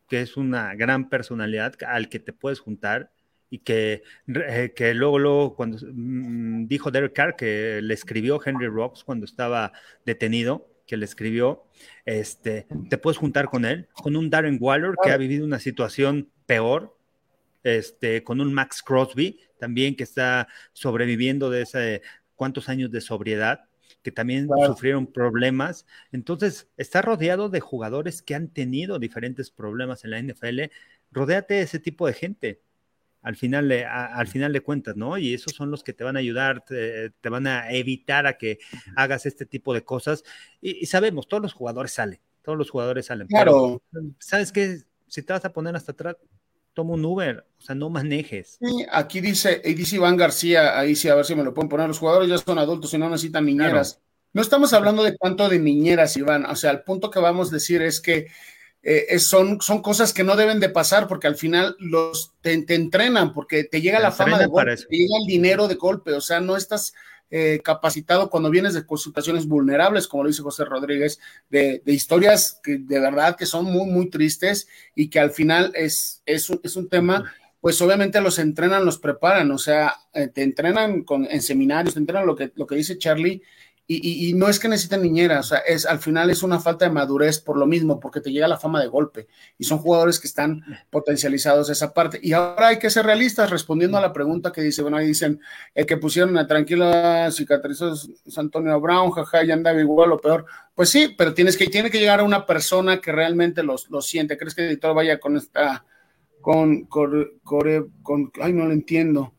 [0.08, 3.12] que es una gran personalidad al que te puedes juntar
[3.50, 8.66] y que, eh, que luego, luego, cuando mm, dijo Derek Carr que le escribió Henry
[8.68, 9.72] Rocks cuando estaba
[10.06, 11.64] detenido, que le escribió,
[12.06, 16.30] este, te puedes juntar con él, con un Darren Waller que ha vivido una situación
[16.46, 16.96] peor,
[17.62, 22.02] este, con un Max Crosby también que está sobreviviendo de ese
[22.34, 23.68] cuántos años de sobriedad,
[24.02, 25.86] que también sufrieron problemas.
[26.10, 30.62] Entonces, está rodeado de jugadores que han tenido diferentes problemas en la NFL.
[31.12, 32.60] Rodéate de ese tipo de gente.
[33.22, 35.16] Al final, de, al final de cuentas, ¿no?
[35.16, 38.58] Y esos son los que te van a ayudar, te, van a evitar a que
[38.96, 40.24] hagas este tipo de cosas.
[40.60, 43.28] Y, sabemos, todos los jugadores salen, todos los jugadores salen.
[43.28, 43.80] Claro.
[44.18, 44.78] ¿Sabes qué?
[45.06, 46.16] Si te vas a poner hasta atrás,
[46.74, 48.58] toma un Uber, o sea, no manejes.
[48.60, 51.68] Sí, aquí dice, y dice Iván García, ahí sí, a ver si me lo pueden
[51.68, 54.00] poner, los jugadores ya son adultos y no necesitan niñeras.
[54.32, 57.54] No estamos hablando de tanto de niñeras, Iván, o sea, el punto que vamos a
[57.54, 58.28] decir es que
[58.82, 63.32] eh, son, son cosas que no deben de pasar porque al final los te, entrenan,
[63.32, 66.40] porque te llega la fama de golpe, te llega el dinero de golpe, o sea,
[66.40, 66.94] no estás
[67.34, 71.18] eh, capacitado cuando vienes de consultaciones vulnerables, como lo dice José Rodríguez,
[71.48, 76.22] de, historias que de verdad que son muy, muy tristes y que al final es,
[76.26, 80.42] es, un, es un tema pues obviamente los entrenan, los preparan, o sea, eh, te
[80.42, 83.40] entrenan con, en seminarios, te entrenan lo que, lo que dice Charlie,
[83.86, 86.92] y, no es que necesiten niñera, o sea, es, al final es una falta de
[86.92, 89.26] madurez por lo mismo, porque te llega la fama de golpe
[89.58, 92.18] y son jugadores que están potencializados esa parte.
[92.22, 95.40] Y ahora hay que ser realistas respondiendo a la pregunta que dice, bueno, ahí dicen,
[95.74, 97.92] el que pusieron a tranquila cicatrizó
[98.36, 100.46] Antonio Brown, jaja, ya andaba igual o peor.
[100.74, 104.38] Pues sí, pero tienes que, tiene que llegar a una persona que realmente lo siente.
[104.38, 105.84] ¿Crees que el editor vaya con esta,
[106.42, 109.32] con, con, con ay, no lo entiendo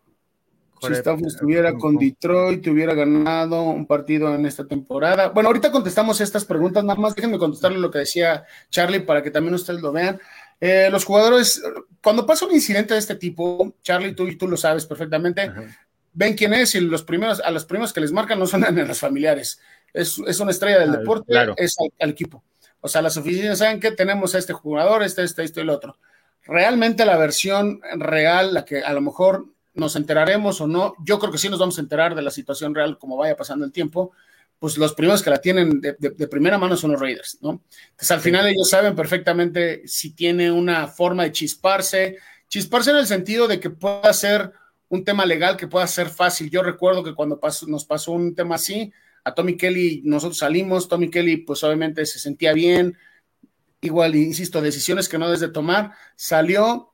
[0.88, 5.30] si Stafford estuviera con Detroit, hubiera ganado un partido en esta temporada.
[5.30, 9.32] Bueno, ahorita contestamos estas preguntas, nada más déjenme contestarle lo que decía Charlie para que
[9.32, 10.20] también ustedes lo vean.
[10.60, 11.62] Eh, los jugadores,
[12.02, 15.52] cuando pasa un incidente de este tipo, Charlie, tú, tú lo sabes perfectamente,
[16.14, 18.88] ven quién es y los primeros, a los primeros que les marcan no son en
[18.88, 19.60] los familiares.
[19.94, 22.44] Es, es una estrella del deporte, es al, equipo.
[22.82, 25.70] O sea, las oficinas saben que tenemos a este jugador, este, este, este y el
[25.70, 25.98] otro.
[26.46, 31.32] Realmente la versión real, la que a lo mejor nos enteraremos o no, yo creo
[31.32, 34.12] que sí nos vamos a enterar de la situación real como vaya pasando el tiempo,
[34.60, 37.64] pues los primeros que la tienen de, primera mano son los Raiders, ¿no?
[37.90, 43.08] Entonces al final ellos saben perfectamente si tiene una forma de chisparse, chisparse en el
[43.08, 44.54] sentido de que pueda ser
[44.88, 46.50] un tema legal que pueda ser fácil.
[46.50, 51.10] Yo recuerdo que cuando nos pasó un tema así, a Tommy Kelly nosotros salimos, Tommy
[51.10, 52.98] Kelly pues obviamente se sentía bien,
[53.82, 56.94] igual, insisto, decisiones que no desde tomar, salió,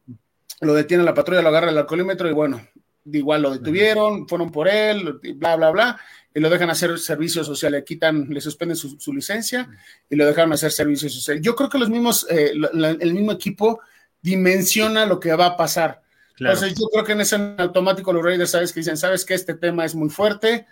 [0.61, 2.61] lo detiene la patrulla, lo agarra el alcoholímetro y bueno,
[3.05, 5.99] igual lo detuvieron, fueron por él, bla, bla, bla,
[6.33, 9.69] y lo dejan hacer servicio social, le quitan, le suspenden su, licencia
[10.09, 11.41] y lo dejaron hacer servicio social.
[11.41, 13.79] Yo creo que los mismos, eh, el mismo equipo
[14.21, 16.01] dimensiona lo que va a pasar.
[16.37, 19.55] Entonces yo creo que en ese automático los Raiders sabes que dicen, sabes que este
[19.55, 20.65] tema es muy fuerte,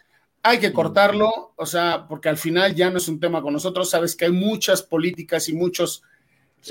[0.44, 3.90] hay que cortarlo, o sea, porque al final ya no es un tema con nosotros,
[3.90, 6.04] sabes que hay muchas políticas y muchos,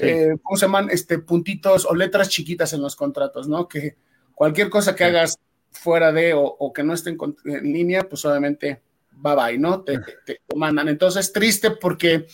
[0.01, 0.89] eh, ¿cómo se llaman?
[0.91, 3.69] Este, puntitos o letras chiquitas en los contratos, ¿no?
[3.69, 3.97] Que
[4.35, 5.39] cualquier cosa que hagas
[5.71, 9.83] fuera de o, que no esté en, línea, pues obviamente bye bye, ¿no?
[9.83, 10.89] Te, te, mandan.
[10.89, 12.27] Entonces, triste porque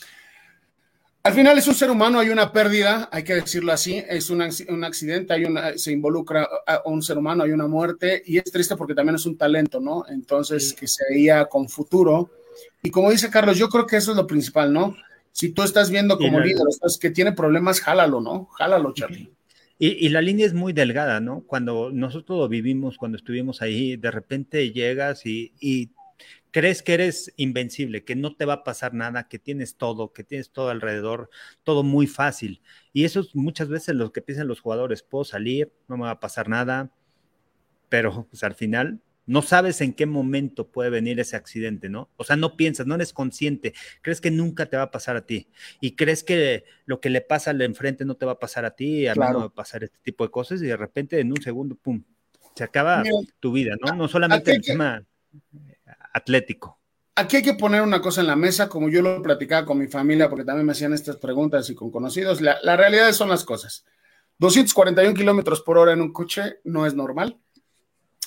[1.25, 4.43] al final es un ser humano, hay una pérdida, hay que decirlo así, es un,
[4.43, 8.75] accidente, hay una, se involucra a un ser humano, hay una muerte y es triste
[8.75, 10.05] porque también es un talento, ¿no?
[10.09, 12.31] Entonces, que se veía con futuro.
[12.83, 14.97] Y como dice Carlos, yo creo que eso es lo principal, ¿no?
[15.33, 16.67] Si tú estás viendo como líder,
[17.01, 18.47] que tiene problemas, jálalo, ¿no?
[18.47, 19.33] Jálalo, Charlie.
[19.79, 21.43] Y, la línea es muy delgada, ¿no?
[21.45, 25.91] Cuando nosotros lo vivimos, cuando estuvimos ahí, de repente llegas y, y,
[26.53, 30.23] crees que eres invencible, que no te va a pasar nada, que tienes todo, que
[30.23, 31.31] tienes todo alrededor,
[31.65, 32.63] todo muy fácil.
[32.93, 36.11] Y eso es muchas veces lo que piensan los jugadores, puedo salir, no me va
[36.13, 36.93] a pasar nada,
[37.89, 42.09] pero pues, al final no sabes en qué momento puede venir ese accidente, ¿no?
[42.17, 45.27] O sea, no piensas, no eres consciente, crees que nunca te va a pasar a
[45.27, 45.49] ti
[45.81, 48.73] y crees que lo que le pasa al enfrente no te va a pasar a
[48.73, 51.31] ti, a mí no va a pasar este tipo de cosas y de repente en
[51.31, 52.03] un segundo, pum,
[52.55, 53.03] se acaba
[53.41, 53.95] tu vida, ¿no?
[53.95, 55.03] No solamente el tema
[56.13, 56.79] atlético.
[57.15, 59.87] Aquí hay que poner una cosa en la mesa, como yo lo platicaba con mi
[59.87, 62.41] familia, porque también me hacían estas preguntas y con conocidos.
[62.41, 63.85] La, la realidad son las cosas.
[64.39, 67.39] 241 kilómetros por hora en un coche no es normal.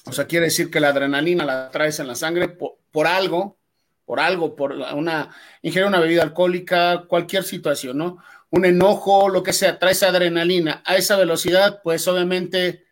[0.08, 3.58] O sea, quiere decir que la adrenalina la traes en la sangre por, algo,
[4.06, 8.18] por algo, por una ingerir una bebida alcohólica, cualquier situación, ¿no?
[8.52, 12.86] Un enojo, lo que sea, traes adrenalina a esa velocidad, pues obviamente,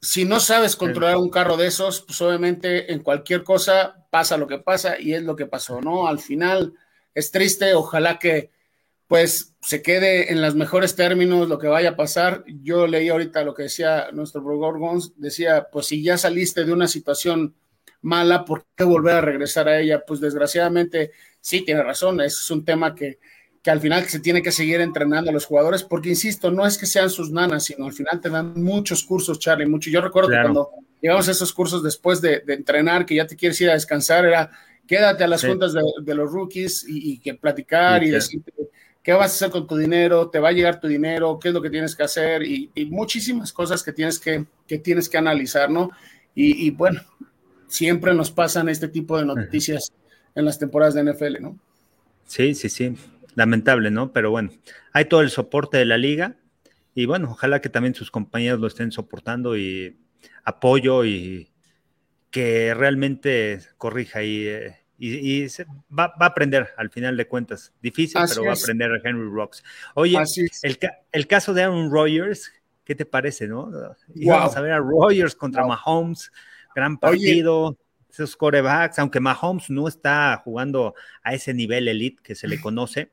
[0.00, 4.46] si no sabes controlar un carro de esos, pues obviamente en cualquier cosa pasa lo
[4.46, 6.08] que pasa y es lo que pasó, ¿no?
[6.08, 6.72] Al final
[7.14, 8.50] es triste, ojalá que
[9.06, 12.44] pues se quede en los mejores términos lo que vaya a pasar.
[12.62, 16.88] Yo leí ahorita lo que decía nuestro Gorgons, decía, pues si ya saliste de una
[16.88, 17.54] situación
[18.00, 20.02] mala, ¿por qué volver a regresar a ella?
[20.06, 23.18] Pues desgraciadamente sí, tiene razón, es un tema que,
[23.62, 26.78] que al final se tiene que seguir entrenando a los jugadores, porque insisto, no es
[26.78, 29.90] que sean sus nanas, sino al final te dan muchos cursos, Charlie, mucho.
[29.90, 30.70] Yo recuerdo que cuando
[31.02, 34.50] llegamos a esos cursos después de, entrenar, que ya te quieres ir a descansar, era
[34.86, 38.52] quédate a las juntas de, los rookies y, que platicar y decirte
[39.02, 41.54] qué vas a hacer con tu dinero, te va a llegar tu dinero, qué es
[41.54, 45.70] lo que tienes que hacer y, muchísimas cosas que tienes que, que, tienes que analizar,
[45.70, 45.90] ¿no?
[46.34, 47.02] Y, bueno,
[47.66, 49.92] siempre nos pasan este tipo de noticias
[50.34, 51.58] en las temporadas de NFL, ¿no?
[52.26, 52.94] Sí, sí, sí,
[53.34, 54.12] lamentable, ¿no?
[54.12, 54.50] Pero bueno,
[54.92, 56.36] hay todo el soporte de la liga
[56.94, 59.96] y bueno, ojalá que también sus compañeros lo estén soportando y
[60.44, 61.50] apoyo y
[62.30, 64.22] que realmente corrija
[65.00, 65.44] y...
[65.44, 65.48] Y,
[65.90, 67.72] va, a aprender al final de cuentas.
[67.82, 69.64] Difícil, pero va a aprender a Henry Rocks.
[69.94, 70.18] Oye,
[71.12, 72.52] el, caso de Aaron Rodgers,
[72.84, 73.70] ¿qué te parece, no?
[74.14, 76.30] Vamos a ver a Rodgers contra Mahomes,
[76.74, 77.76] gran partido.
[78.10, 83.12] Esos corebacks, aunque Mahomes no está jugando a ese nivel elite que se le conoce,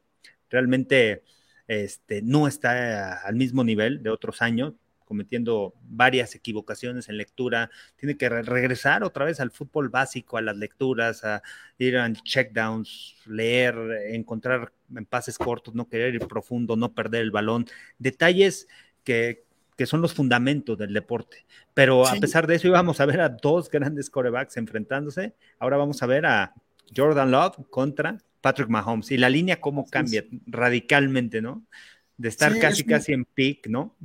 [0.49, 1.23] realmente
[1.67, 4.73] este, no está al mismo nivel de otros años,
[5.07, 10.57] cometiendo varias equivocaciones en lectura, tiene que regresar otra vez al fútbol básico, a las
[10.57, 11.41] lecturas, a
[11.77, 13.75] ir a checkdowns, leer,
[14.09, 17.65] encontrar en pases cortos, no querer ir profundo, no perder el balón,
[17.97, 18.67] detalles
[19.03, 19.45] que,
[19.85, 21.45] son los fundamentos del deporte.
[21.73, 26.01] Pero a pesar de eso íbamos a ver a dos grandes corebacks enfrentándose, ahora vamos
[26.03, 26.53] a ver a
[26.95, 31.65] Jordan Love contra Patrick Mahomes y la línea cómo cambia radicalmente, ¿no?
[32.17, 33.95] De estar casi, casi en pick, ¿no?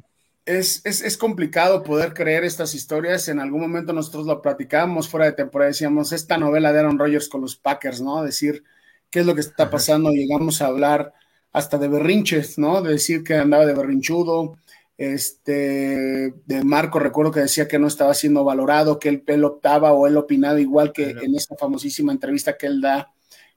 [0.45, 3.29] Es, es, complicado poder creer estas historias.
[3.29, 7.29] En algún momento nosotros lo platicábamos fuera de temporada, decíamos, esta novela de Aaron Rodgers
[7.29, 8.23] con los Packers, ¿no?
[8.23, 8.65] Decir
[9.11, 10.11] qué es lo que está pasando.
[10.11, 11.13] Llegamos a hablar
[11.53, 12.83] hasta de berrinches, ¿no?
[12.83, 14.57] De decir que andaba de berrinchudo.
[14.99, 19.93] Este, de Marco, recuerdo que decía que no estaba siendo valorado, que él, él optaba
[19.93, 23.13] o él opinaba igual que en esa famosísima entrevista que él da,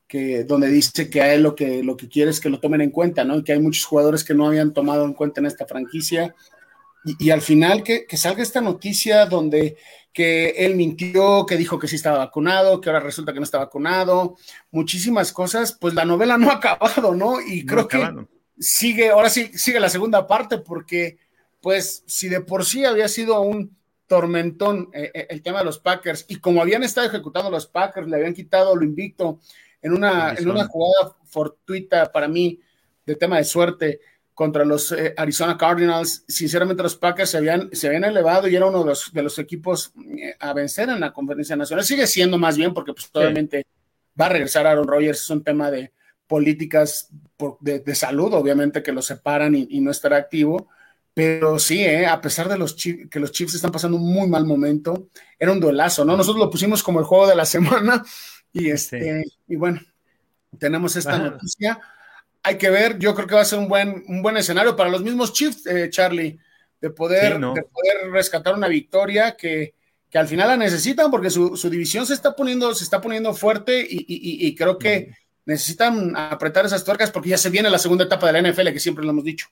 [0.08, 2.82] que, donde dice que a él lo que, lo que quiere es que lo tomen
[2.82, 3.38] en cuenta, ¿no?
[3.38, 6.36] Y que hay muchos jugadores que no habían tomado en cuenta en esta franquicia
[7.06, 9.78] y, al final que, salga esta noticia donde
[10.12, 13.58] que él mintió, que dijo que sí estaba vacunado, que ahora resulta que no está
[13.58, 14.38] vacunado,
[14.72, 17.42] muchísimas cosas, pues la novela no ha acabado, ¿no?
[17.42, 18.02] Y creo que
[18.58, 21.18] sigue, ahora sí, sigue la segunda parte porque,
[21.62, 23.76] pues, si de por sí había sido un,
[24.08, 26.26] tormentón eh, eh, el tema de los Packers.
[26.28, 29.40] Y como habían estado ejecutando los Packers, le habían quitado lo invicto
[29.82, 32.60] en una, en una jugada fortuita para mí
[33.06, 34.00] de tema de suerte
[34.36, 36.26] contra los eh, Arizona Cardinals.
[36.28, 39.40] Sinceramente, los Packers se habían, se habían elevado y era uno de los, de los
[39.40, 39.94] equipos
[40.40, 41.86] a vencer en la conferencia nacional.
[41.86, 43.66] Sigue siendo más bien porque pues, obviamente
[44.20, 45.22] va a regresar Aaron Rodgers.
[45.22, 45.94] Es un tema de
[46.28, 47.10] políticas
[47.62, 50.68] de, salud, obviamente, que lo separan y, no estará activo.
[51.14, 54.46] Pero sí, eh, a pesar de los que los Chiefs están pasando un muy mal
[54.46, 55.08] momento,
[55.40, 56.18] era un duelazo, ¿no?
[56.18, 58.04] Nosotros lo pusimos como el juego de la semana
[58.52, 59.80] y, este, y bueno,
[60.60, 61.80] tenemos esta noticia.
[62.46, 64.90] Hay que ver, yo creo que va a ser un buen, un buen escenario para
[64.90, 66.38] los mismos Chiefs, eh, Charlie,
[66.80, 69.74] de poder, de poder rescatar una victoria que,
[70.10, 73.34] que al final la necesitan porque su, su, división se está poniendo, se está poniendo
[73.34, 77.80] fuerte y, y, y creo que necesitan apretar esas tuercas porque ya se viene la
[77.80, 79.48] segunda etapa de la NFL, que siempre lo hemos dicho.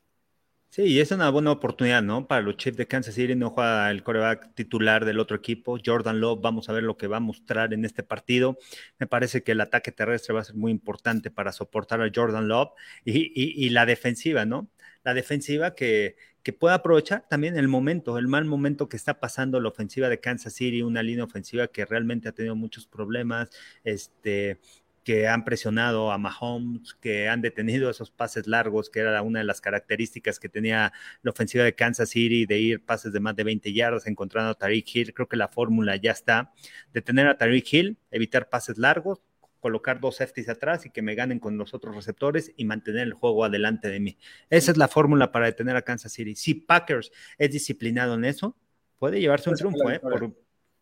[0.74, 2.28] Sí, y es una buena oportunidad, ¿no?
[2.28, 6.20] Para los Chiefs de Kansas City, no juega el coreback titular del otro equipo, Jordan
[6.20, 8.58] Love, vamos a ver lo que va a mostrar en este partido.
[8.98, 12.48] Me parece que el ataque terrestre va a ser muy importante para soportar a Jordan
[12.48, 12.72] Love
[13.06, 14.68] y, la defensiva, ¿no?
[15.04, 19.60] La defensiva que, que pueda aprovechar también el momento, el mal momento que está pasando
[19.62, 23.52] la ofensiva de Kansas City, una línea ofensiva que realmente ha tenido muchos problemas,
[23.84, 24.60] este,
[25.04, 29.46] que han presionado a Mahomes, que han detenido esos pases largos, que era una de
[29.46, 33.44] las características que tenía la ofensiva de Kansas City, de ir pases de más de
[33.44, 35.14] 20 yardas, encontrando a Tariq Hill.
[35.14, 36.54] Creo que la fórmula ya está.
[36.94, 39.22] Detener a Tariq Hill, evitar pases largos,
[39.60, 43.14] colocar dos safeties atrás y que me ganen con los otros receptores y mantener el
[43.14, 44.18] juego adelante de mí.
[44.50, 46.36] Esa es la fórmula para detener a Kansas City.
[46.36, 48.58] Si Packers es disciplinado en eso,
[49.00, 50.02] puede llevarse un triunfo, ¿eh?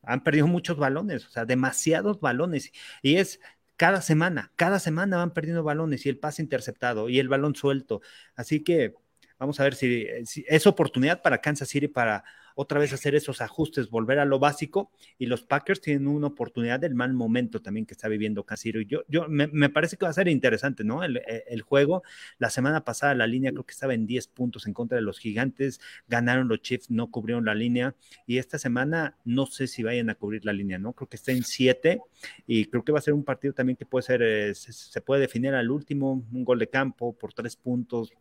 [0.04, 2.72] han perdido muchos balones, o sea, demasiados balones.
[3.02, 3.40] Y es
[3.82, 8.02] cada semana, cada semana van perdiendo balones y el pase interceptado y el balón suelto.
[8.36, 8.94] Así que
[9.40, 12.24] vamos a ver si, si es oportunidad para Kansas City para
[12.62, 14.92] otra vez hacer esos ajustes, volver a lo básico.
[15.18, 18.82] Y los Packers tienen una oportunidad del mal momento también que está viviendo Casiro.
[18.82, 21.04] Yo, yo me, parece que va a ser interesante, ¿no?
[21.04, 22.04] El, el, juego.
[22.38, 25.20] La semana pasada la línea creo que estaba en 10 puntos en contra de los
[25.20, 25.82] gigantes.
[26.08, 27.96] Ganaron los Chiefs, no cubrieron la línea.
[28.28, 30.94] Y esta semana no sé si vayan a cubrir la línea, ¿no?
[30.94, 32.00] Creo que está en 7.
[32.46, 35.02] Y creo que va a ser un partido también que puede ser, eh, se, se
[35.02, 38.14] puede definir al último, un gol de campo por 3 puntos.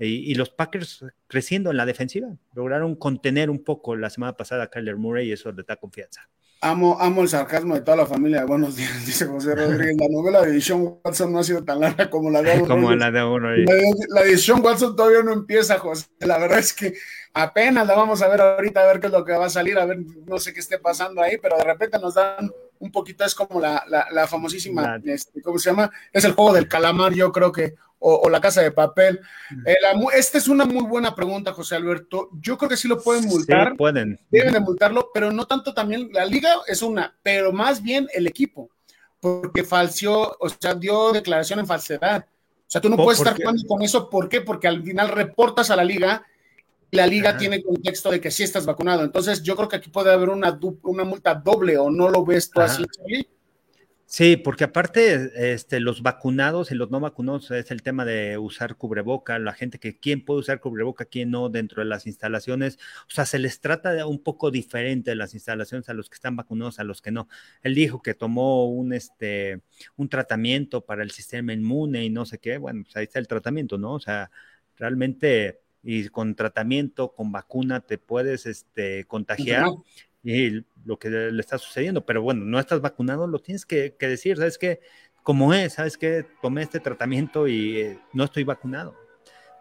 [0.00, 4.70] Y, los Packers creciendo en la defensiva, lograron contener un poco la semana pasada a
[4.70, 6.28] Kyler Murray y eso le da confianza.
[6.60, 8.44] Amo, amo el sarcasmo de toda la familia.
[8.44, 9.96] Buenos días, dice José Rodríguez.
[9.98, 13.10] La novela de Sean Watson no ha sido tan larga como la de Como la
[13.10, 13.50] de uno.
[13.50, 13.74] La,
[14.08, 16.06] la de Sean Watson todavía no empieza, José.
[16.20, 16.94] La verdad es que
[17.32, 19.78] apenas la vamos a ver ahorita, a ver qué es lo que va a salir,
[19.78, 22.50] a ver, no sé qué esté pasando ahí, pero de repente nos dan
[22.80, 25.90] un poquito, es como la, la, famosísima, este, ¿cómo se llama?
[26.12, 29.20] Es el juego del calamar, yo creo que, o, la casa de papel.
[29.66, 29.76] Eh,
[30.14, 32.30] esta es una muy buena pregunta, José Alberto.
[32.40, 33.76] Yo creo que sí lo pueden multar.
[33.76, 34.20] pueden.
[34.30, 38.26] Deben de multarlo, pero no tanto también, la liga es una, pero más bien el
[38.26, 38.70] equipo,
[39.20, 42.26] porque falseó, o sea, dio declaración en falsedad.
[42.26, 44.42] O sea, tú no puedes estar jugando con eso, ¿por qué?
[44.42, 46.24] Porque al final reportas a la liga
[46.90, 49.04] la liga tiene contexto de que sí estás vacunado.
[49.04, 52.50] Entonces, yo creo que aquí puede haber una, una multa doble o no lo ves
[52.50, 52.84] tú así.
[54.10, 58.76] Sí, porque aparte, este, los vacunados y los no vacunados es el tema de usar
[58.76, 62.78] cubreboca, la gente que quién puede usar cubreboca, quién no dentro de las instalaciones.
[63.06, 66.36] O sea, se les trata de un poco diferente las instalaciones a los que están
[66.36, 67.28] vacunados, a los que no.
[67.62, 69.60] Él dijo que tomó un, este,
[69.96, 72.56] un tratamiento para el sistema inmune y no sé qué.
[72.56, 73.92] Bueno, pues ahí está el tratamiento, ¿no?
[73.92, 74.30] O sea,
[74.76, 79.66] realmente y con tratamiento, con vacuna, te puedes este, contagiar.
[80.22, 84.36] Y lo que le está sucediendo, pero bueno, no estás vacunado, lo tienes que, decir,
[84.36, 84.80] ¿sabes qué?
[85.22, 86.26] Como es, ¿sabes qué?
[86.42, 88.96] Tomé este tratamiento y eh, no estoy vacunado.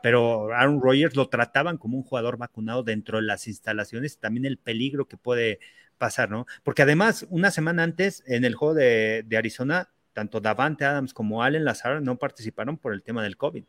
[0.02, 4.58] Pero Aaron Rodgers lo trataban como un jugador vacunado dentro de las instalaciones, también el
[4.58, 5.60] peligro que puede
[5.98, 6.46] pasar, ¿no?
[6.64, 11.44] Porque además, una semana antes, en el juego de, de Arizona, tanto Davante Adams como
[11.44, 13.64] Allen Lazar no participaron por el tema del COVID.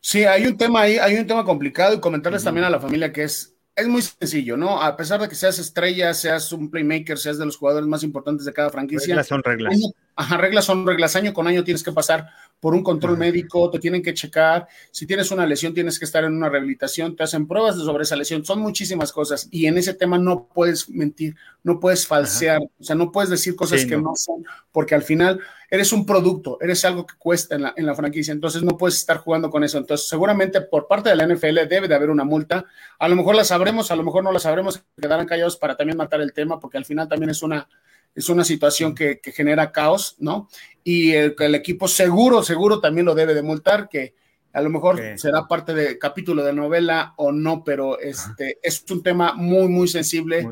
[0.00, 3.12] Sí, hay un tema ahí, hay un tema complicado y comentarles también a la familia
[3.12, 4.82] que es, es muy sencillo, ¿no?
[4.82, 8.44] A pesar de que seas estrella, seas un playmaker, seas de los jugadores más importantes
[8.46, 9.08] de cada franquicia.
[9.08, 9.76] Reglas son reglas.
[10.20, 11.16] Ajá, reglas son reglas.
[11.16, 12.28] Año con año tienes que pasar
[12.60, 14.68] por un control médico, te tienen que checar.
[14.90, 18.16] Si tienes una lesión, tienes que estar en una rehabilitación, te hacen pruebas sobre esa
[18.16, 18.44] lesión.
[18.44, 22.94] Son muchísimas cosas y en ese tema no puedes mentir, no puedes falsear, o sea,
[22.96, 24.12] no puedes decir cosas que no.
[24.14, 25.40] son, porque al final
[25.70, 28.96] eres un producto, eres algo que cuesta en la, en la franquicia, entonces no puedes
[28.96, 29.78] estar jugando con eso.
[29.78, 32.66] Entonces, seguramente por parte de la NFL debe de haber una multa.
[32.98, 35.96] A lo mejor la sabremos, a lo mejor no la sabremos, quedarán callados para también
[35.96, 37.66] matar el tema, porque al final también es una
[38.14, 40.48] es una situación que, genera caos, ¿no?
[40.82, 44.14] Y el, equipo seguro, seguro también lo debe de multar, que,
[44.52, 49.02] A lo mejor será parte de capítulo de novela o no, pero este es un
[49.02, 50.46] tema muy, muy sensible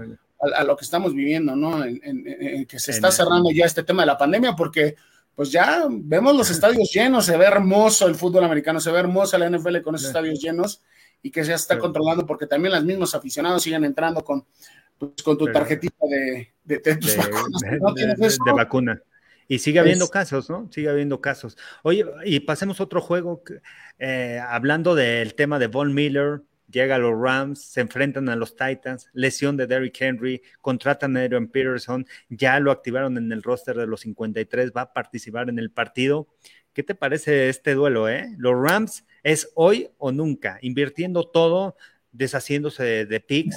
[0.56, 1.84] a, lo que estamos viviendo, ¿no?
[1.84, 4.94] En, que se está cerrando ya este tema de la pandemia, porque
[5.34, 9.38] pues ya vemos los estadios llenos, se ve hermoso el fútbol americano, se ve hermosa
[9.38, 10.82] la NFL con esos estadios llenos
[11.22, 14.46] y que se está controlando porque también los mismos aficionados siguen entrando con,
[14.98, 19.02] pues, con tu tarjetita de, de, de, vacuna.
[19.46, 20.68] Y sigue habiendo casos, ¿no?
[20.70, 21.56] Sigue habiendo casos.
[21.82, 23.42] Oye, y pasemos a otro juego,
[23.98, 28.56] eh, hablando del tema de Von Miller, llega a los Rams, se enfrentan a los
[28.56, 33.76] Titans, lesión de Derrick Henry, contratan a Adrian Peterson, ya lo activaron en el roster
[33.76, 36.28] de los 53, va a participar en el partido.
[36.72, 38.34] ¿Qué te parece este duelo, eh?
[38.36, 41.76] Los Rams es hoy o nunca, invirtiendo todo,
[42.18, 43.56] deshaciéndose de, picks,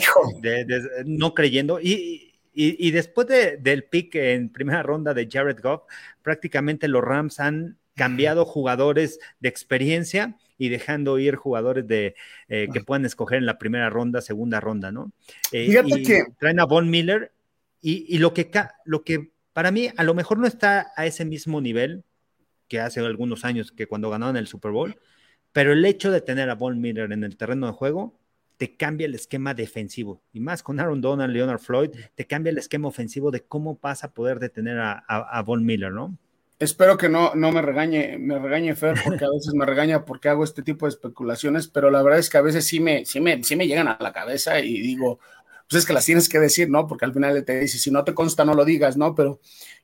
[1.05, 1.80] no creyendo.
[1.82, 5.84] Y, después del pick en primera ronda de Jared Goff,
[6.22, 12.16] prácticamente los Rams han cambiado jugadores de experiencia y dejando ir jugadores de
[12.47, 15.12] eh, que puedan escoger en la primera ronda, segunda ronda, ¿no?
[15.51, 17.34] Eh, Fíjate que traen a Von Miller
[17.82, 18.49] y, lo, que,
[18.86, 22.03] lo que para mí a lo mejor no está a ese mismo nivel
[22.68, 24.95] que hace algunos años que cuando ganaron el Super Bowl,
[25.51, 28.20] pero el hecho de tener a Von Miller en el terreno de juego
[28.62, 30.22] te cambia el esquema defensivo.
[30.34, 34.03] Y más con Aaron Donald, Leonard Floyd, te cambia el esquema ofensivo de cómo vas
[34.03, 36.16] a poder detener a, a Von Miller, ¿no?
[36.59, 40.30] Espero que no, no me regañe, me regañe Fer, porque a veces me regaña porque
[40.30, 43.20] hago este tipo de especulaciones, pero la verdad es que a veces sí me, sí
[43.20, 45.18] me, sí me llegan a la cabeza y digo,
[45.68, 46.86] pues es que las tienes que decir, ¿no?
[46.86, 49.16] Porque al final te dice, si no te consta, no lo digas, ¿no?
[49.16, 49.39] Pero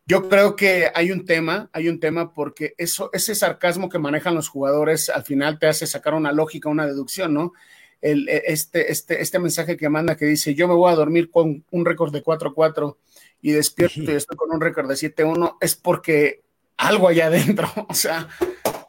[0.06, 4.36] yo creo que hay un tema, hay un tema porque eso, ese sarcasmo que manejan
[4.36, 7.54] los jugadores al final te hace sacar una lógica, una deducción, ¿no?
[8.02, 11.30] El, e, este, este, este mensaje que manda que dice, yo me voy a dormir
[11.30, 12.98] con un récord de 4-4
[13.42, 16.42] y despierto y estoy con un récord de 7-1, es porque
[16.78, 17.68] algo allá adentro.
[17.90, 18.28] O sea,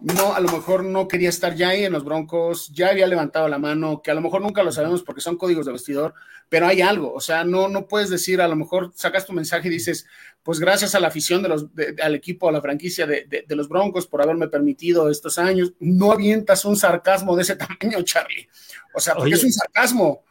[0.01, 3.49] no, a lo mejor no quería estar ya ahí en los Broncos, ya había levantado
[3.49, 6.14] la mano, que a lo mejor nunca lo sabemos porque son códigos de vestidor,
[6.49, 7.12] pero hay algo.
[7.12, 10.07] O sea, no, no puedes decir, a lo mejor sacas tu mensaje y dices,
[10.42, 11.66] pues gracias a la afición de los,
[12.03, 15.72] al equipo, a la franquicia de, de, los Broncos por haberme permitido estos años.
[15.80, 18.49] No avientas un sarcasmo de ese tamaño, Charlie.
[18.94, 20.24] O sea, porque es un sarcasmo.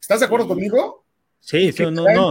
[0.00, 1.04] ¿Estás de acuerdo conmigo?
[1.40, 2.30] Sí, sí, no, no.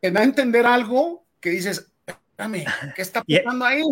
[0.00, 2.64] te da a entender algo que dices, espérame,
[2.94, 3.82] ¿qué está pasando ahí?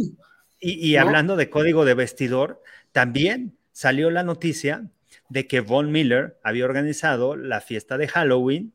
[0.61, 4.91] Y, hablando de código de vestidor, también salió la noticia
[5.29, 8.73] de que Von Miller había organizado la fiesta de Halloween.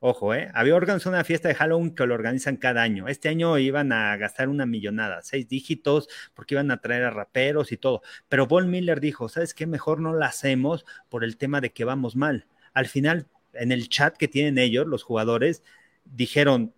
[0.00, 0.50] Ojo, ¿eh?
[0.52, 3.08] Había organizado una fiesta de Halloween que lo organizan cada año.
[3.08, 7.72] Este año iban a gastar una millonada, seis dígitos, porque iban a traer a raperos
[7.72, 8.02] y todo.
[8.28, 9.66] Pero Von Miller dijo, ¿sabes qué?
[9.66, 12.46] Mejor no la hacemos por el tema de que vamos mal.
[12.74, 15.62] Al final, en el chat que tienen ellos, los jugadores,
[16.04, 16.74] dijeron,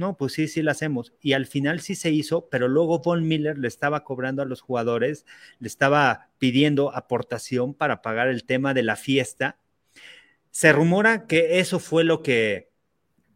[0.00, 1.12] no, pues sí, sí lo hacemos.
[1.20, 4.62] Y al final sí se hizo, pero luego Von Miller le estaba cobrando a los
[4.62, 5.26] jugadores,
[5.58, 9.58] le estaba pidiendo aportación para pagar el tema de la fiesta.
[10.50, 12.70] Se rumora que eso fue lo que,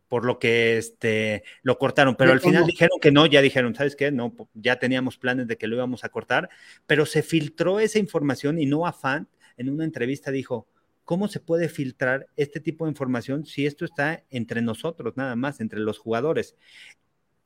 [0.08, 3.94] por lo que este, lo cortaron, pero al final dijeron que no, ya dijeron, ¿sabes
[3.94, 4.10] qué?
[4.10, 6.48] No, ya teníamos planes de que lo íbamos a cortar,
[6.86, 10.66] pero se filtró esa información y no Fant en una entrevista dijo,
[11.04, 15.60] ¿cómo se puede filtrar este tipo de información si esto está entre nosotros, nada más,
[15.60, 16.56] entre los jugadores?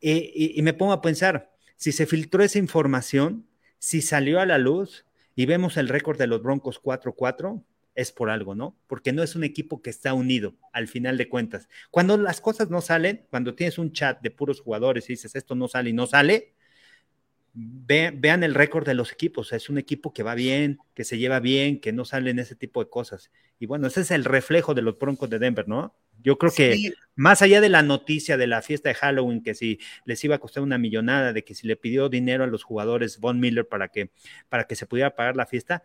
[0.00, 3.48] y, me pongo a pensar, si se filtró esa información,
[3.78, 7.64] si salió a la luz y vemos el récord de los Broncos 4-4,
[7.98, 8.76] es por algo, ¿no?
[8.86, 11.68] Porque no es un equipo que está unido al final de cuentas.
[11.90, 15.56] Cuando las cosas no salen, cuando tienes un chat de puros jugadores y dices esto
[15.56, 16.54] no sale y no sale,
[17.60, 19.52] vean el récord de los equipos.
[19.52, 22.82] Es un equipo que va bien, que se lleva bien, que no salen ese tipo
[22.82, 23.32] de cosas.
[23.58, 25.96] Y bueno, ese es el reflejo de los Broncos de Denver, ¿no?
[26.22, 29.78] Yo creo que más allá de la noticia de la fiesta de Halloween, que si
[30.04, 33.18] les iba a costar una millonada, de que si le pidió dinero a los jugadores
[33.18, 34.10] Von Miller para que,
[34.48, 35.82] para que se pudiera pagar la fiesta,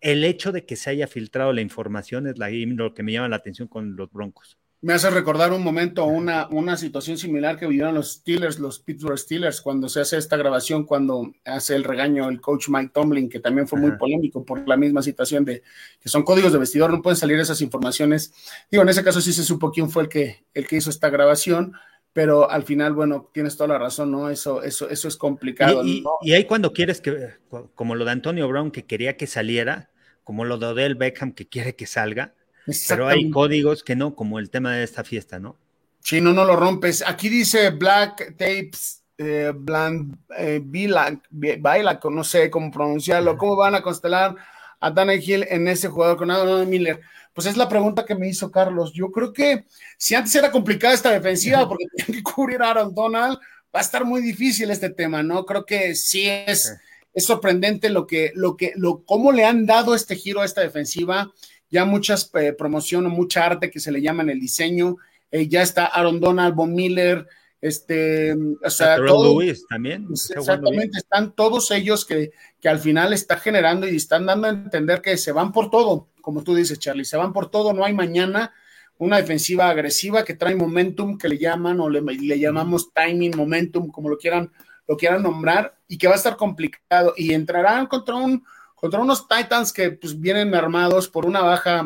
[0.00, 3.36] el hecho de que se haya filtrado la información es lo que me llama la
[3.36, 7.96] atención con los Broncos me hace recordar un momento, una, una situación similar que vivieron
[7.96, 12.40] los Steelers, los Pittsburgh Steelers, cuando se hace esta grabación, cuando hace el regaño el
[12.40, 15.62] coach Mike Tomlin, que también fue muy polémico por la misma situación de
[16.00, 18.32] que son códigos de vestidor, no pueden salir esas informaciones.
[18.70, 21.10] Digo, en ese caso sí se supo quién fue el que, el que hizo esta
[21.10, 21.72] grabación,
[22.12, 24.30] pero al final, bueno, tienes toda la razón, ¿no?
[24.30, 25.84] Eso, eso, eso es complicado.
[25.84, 27.34] Y, y, ahí cuando quieres que,
[27.74, 29.90] como lo de Antonio Brown, que quería que saliera,
[30.22, 32.34] como lo de Odell Beckham, que quiere que salga,
[32.88, 35.56] pero hay códigos que no, como el tema de esta fiesta, ¿no?
[36.00, 37.04] Sí, no, no lo rompes.
[37.06, 40.60] Aquí dice Black Tapes, eh, Bland, eh,
[41.60, 43.36] Baila, no sé cómo pronunciarlo.
[43.36, 44.36] ¿Cómo van a constelar
[44.80, 47.00] a Dana Hill en ese jugador con Adam Miller?
[47.34, 48.92] Pues es la pregunta que me hizo Carlos.
[48.92, 49.66] Yo creo que
[49.96, 53.38] si antes era complicada esta defensiva porque tenían que cubrir a Aaron Donald,
[53.74, 55.44] va a estar muy difícil este tema, ¿no?
[55.44, 56.78] Creo que sí es
[57.18, 60.60] es sorprendente lo que, lo que, lo, cómo le han dado este giro a esta
[60.60, 61.32] defensiva.
[61.70, 64.96] Ya muchas eh, promociones, mucha arte que se le llama en el diseño.
[65.30, 67.26] Eh, ya está Aaron Donald, Von Miller,
[67.60, 68.96] este, o sea,
[69.68, 70.06] también.
[70.10, 75.02] Exactamente, están todos ellos que, que al final está generando y están dando a entender
[75.02, 77.92] que se van por todo, como tú dices, Charlie, se van por todo, no hay
[77.92, 78.52] mañana
[78.98, 83.90] una defensiva agresiva que trae momentum, que le llaman o le, le llamamos timing, momentum,
[83.90, 84.50] como lo quieran,
[84.86, 87.14] lo quieran nombrar, y que va a estar complicado.
[87.16, 88.44] Y entrarán contra, un,
[88.80, 91.84] contra unos Titans que pues, vienen armados por una baja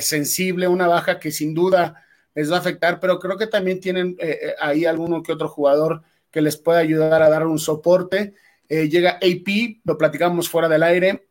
[0.00, 4.16] sensible, una baja que sin duda les va a afectar, pero creo que también tienen
[4.18, 8.34] eh, eh, ahí alguno que otro jugador que les pueda ayudar a dar un soporte.
[8.68, 11.28] Eh, llega AP, lo platicamos fuera del aire,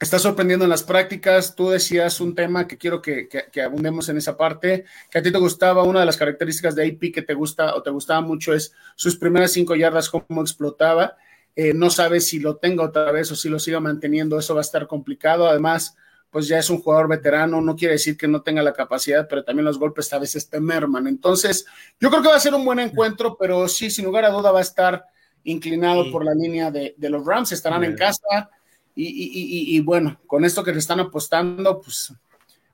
[0.00, 1.54] está sorprendiendo en las prácticas.
[1.54, 5.30] Tú decías un tema que quiero que, que, abundemos en esa parte, que a ti
[5.30, 8.54] te gustaba, una de las características de AP que te gusta o te gustaba mucho
[8.54, 11.16] es sus primeras cinco yardas, cómo explotaba.
[11.56, 14.62] No sabes si lo tenga otra vez o si lo siga manteniendo, eso va a
[14.62, 15.48] estar complicado.
[15.48, 15.96] Además,
[16.30, 19.44] pues ya es un jugador veterano, no quiere decir que no tenga la capacidad, pero
[19.44, 21.06] también los golpes a veces te merman.
[21.06, 21.64] Entonces,
[21.98, 24.52] yo creo que va a ser un buen encuentro, pero sí, sin lugar a duda
[24.52, 25.04] va a estar
[25.44, 28.50] inclinado por la línea de, los Rams, estarán en casa
[28.94, 32.12] y, bueno, con esto que le están apostando, pues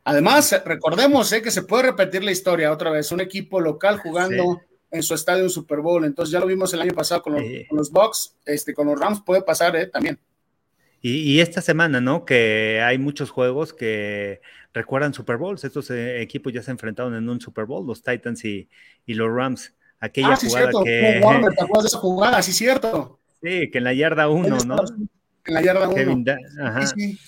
[0.03, 4.61] además, recordemos eh, que se puede repetir la historia otra vez, un equipo local jugando.
[4.95, 7.79] En su estadio Super Bowl, entonces ya lo vimos el año pasado con los, con
[7.79, 10.19] los Bucks, este, con los Rams puede pasar eh, también.
[11.07, 12.25] Y, esta semana, ¿no?
[12.25, 14.41] Que hay muchos juegos que
[14.73, 15.63] recuerdan Super Bowls.
[15.63, 18.71] Estos eh, equipos ya se enfrentaron en un Super Bowl, los Titans y,
[19.07, 19.75] los Rams.
[20.01, 20.85] Aquella ah, sí, jugada cierto.
[20.85, 21.21] que.
[21.21, 22.43] ¿Te acuerdas de esa jugada?
[22.43, 23.21] Sí, cierto.
[23.43, 24.77] Sí, que en la yarda 1, ¿no?
[25.45, 26.25] En la yarda 1.
[26.63, 26.87] Ajá.
[26.87, 27.19] Sí,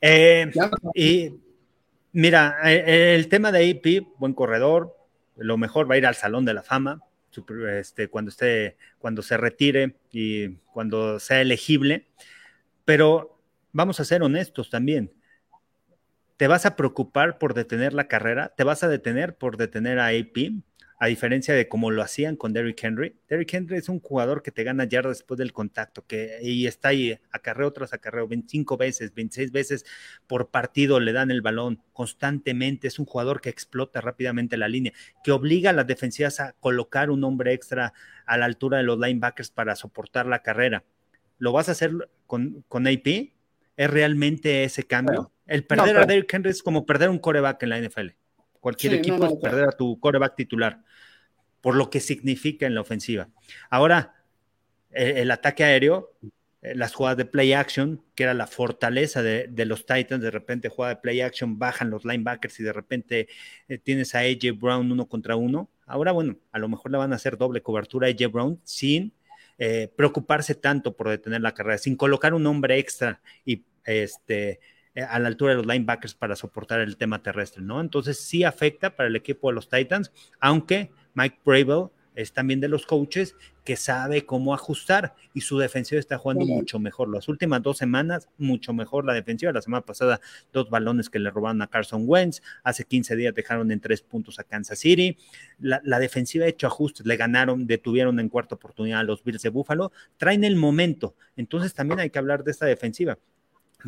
[0.00, 0.50] eh,
[0.94, 1.32] y
[2.12, 4.94] mira, eh, el tema de AP, buen corredor,
[5.36, 7.00] lo mejor va a ir al Salón de la Fama.
[7.68, 12.06] Este, cuando esté, cuando se retire y cuando sea elegible.
[12.84, 13.38] Pero
[13.72, 15.12] vamos a ser honestos también.
[16.36, 18.52] ¿Te vas a preocupar por detener la carrera?
[18.56, 20.52] ¿Te vas a detener por detener a AP?
[20.98, 23.16] A diferencia de como lo hacían con Derrick Henry.
[23.28, 26.88] Derrick Henry es un jugador que te gana yardas después del contacto, que y está
[26.88, 29.84] ahí acarreo tras acarreo, 25 veces, 26 veces
[30.26, 32.88] por partido le dan el balón constantemente.
[32.88, 34.92] Es un jugador que explota rápidamente la línea,
[35.22, 37.92] que obliga a las defensivas a colocar un hombre extra
[38.26, 40.84] a la altura de los linebackers para soportar la carrera
[41.38, 41.92] lo vas a hacer
[42.26, 43.32] con, con AP,
[43.76, 45.32] ¿es realmente ese cambio?
[45.46, 48.08] El perder a Derrick Henry es como perder un coreback en la NFL.
[48.64, 50.80] Cualquier equipo es perder a tu coreback titular,
[51.60, 53.28] por lo que significa en la ofensiva.
[53.68, 54.14] Ahora,
[54.90, 56.14] el, ataque aéreo,
[56.62, 60.70] eh, las jugadas de play action, que era la fortaleza de, los Titans, de repente
[60.70, 63.28] jugada de play action, bajan los linebackers y de repente
[63.68, 65.68] eh, tienes a AJ Brown uno contra uno.
[65.84, 69.12] Ahora, bueno, a lo mejor le van a hacer doble cobertura a AJ Brown sin
[69.58, 74.58] eh, preocuparse tanto por detener la carrera, sin colocar un hombre extra y este,
[74.96, 77.80] a la altura de los linebackers para soportar el tema terrestre, ¿no?
[77.80, 82.68] Entonces sí afecta para el equipo de los Titans, aunque Mike Bravel es también de
[82.68, 83.34] los coaches
[83.64, 87.08] que sabe cómo ajustar y su defensiva está jugando mucho mejor.
[87.08, 89.52] Las últimas dos semanas, mucho mejor la defensiva.
[89.52, 90.20] La semana pasada,
[90.52, 92.40] dos balones que le robaron a Carson Wentz.
[92.62, 95.16] Hace 15 días dejaron en tres puntos a Kansas City.
[95.58, 99.42] La, la defensiva ha hecho ajustes, le ganaron, detuvieron en cuarta oportunidad a los Bills
[99.42, 99.90] de Buffalo.
[100.16, 101.16] Traen el momento.
[101.36, 103.18] Entonces también hay que hablar de esta defensiva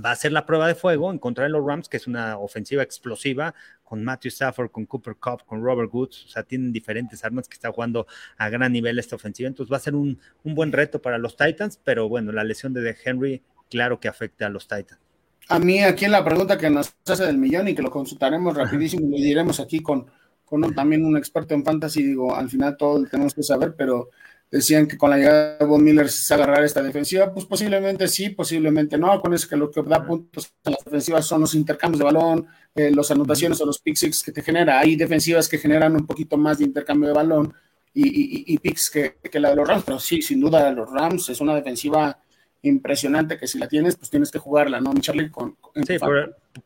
[0.03, 2.39] va a ser la prueba de fuego en contra de los Rams, que es una
[2.39, 7.25] ofensiva explosiva con Matthew Stafford, con Cooper Cup, con Robert Woods, o sea, tienen diferentes
[7.25, 10.73] armas que está jugando a gran nivel esta ofensiva, entonces va a ser un, buen
[10.73, 14.67] reto para los Titans, pero bueno, la lesión de Henry, claro que afecta a los
[14.67, 15.01] Titans.
[15.49, 18.57] A mí aquí en la pregunta que nos hace del millón y que lo consultaremos
[18.57, 20.07] rapidísimo y diremos aquí con,
[20.45, 24.11] con también un experto en fantasy, digo, al final todo lo tenemos que saber, pero
[24.51, 28.31] decían que con la llegada de Von Miller se agarrar esta defensiva, pues posiblemente sí,
[28.31, 29.21] posiblemente no.
[29.21, 32.47] Con eso que lo que da puntos a las defensivas son los intercambios de balón,
[32.75, 34.81] eh, las anotaciones o los pick que te genera.
[34.81, 37.55] Hay defensivas que generan un poquito más de intercambio de balón
[37.93, 41.31] y, y, picks que, que, la de los Rams, pero sí, sin duda los Rams
[41.31, 42.19] es una defensiva
[42.63, 45.31] impresionante que si la tienes, pues tienes que jugarla, ¿no, Charlie?
[45.31, 45.97] Con, sí,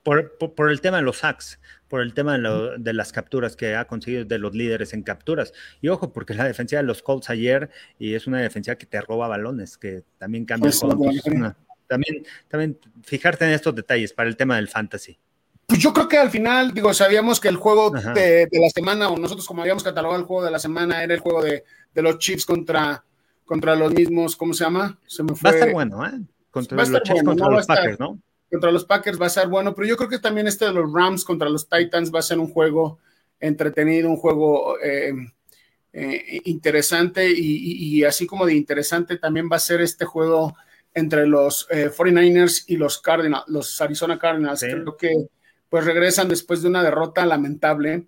[0.02, 4.24] por, el tema de los sacks, por el tema de, las capturas que ha conseguido
[4.24, 5.52] de los líderes en capturas.
[5.80, 9.00] Y ojo, porque la defensiva de los Colts ayer, y es una defensiva que te
[9.00, 10.80] roba balones, que también cambia pues,
[11.86, 15.18] también, también fijarte en estos detalles para el tema del fantasy.
[15.66, 19.18] Pues yo creo que al final, digo, sabíamos que el juego de, la semana, o
[19.18, 21.64] nosotros como habíamos catalogado el juego de la semana, era el juego de,
[21.94, 23.04] de los Chiefs contra
[23.50, 24.96] contra los mismos, ¿cómo se llama?
[25.08, 25.50] Se me fue.
[25.50, 26.20] Va a estar bueno, ¿eh?
[26.52, 28.20] Contra, los, contra los Packers, ¿no?
[28.48, 30.88] Contra los Packers va a ser bueno, pero yo creo que también este de los
[30.92, 33.00] Rams contra los Titans va a ser un juego
[33.40, 35.12] entretenido, un juego eh,
[35.92, 40.54] eh, interesante y, así como de interesante también va a ser este juego
[40.94, 44.60] entre los 49ers y los Cardinals, los Arizona Cardinals.
[44.60, 45.26] Creo que
[45.68, 48.06] pues regresan después de una derrota lamentable.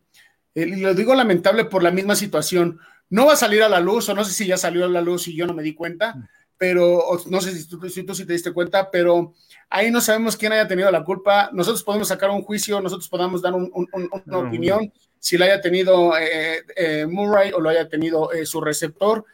[0.54, 2.78] y lo digo lamentable por la misma situación.
[3.12, 5.02] No va a salir a la luz, o no sé si ya salió a la
[5.02, 6.14] luz y yo no me di cuenta,
[6.56, 9.34] pero no sé si tú, si tú sí te diste cuenta, pero
[9.68, 11.50] ahí no sabemos quién haya tenido la culpa.
[11.52, 16.64] Nosotros podemos sacar un juicio, nosotros podemos dar una opinión, si la haya tenido eh,
[16.74, 19.26] eh, Murray o lo haya tenido eh, su receptor.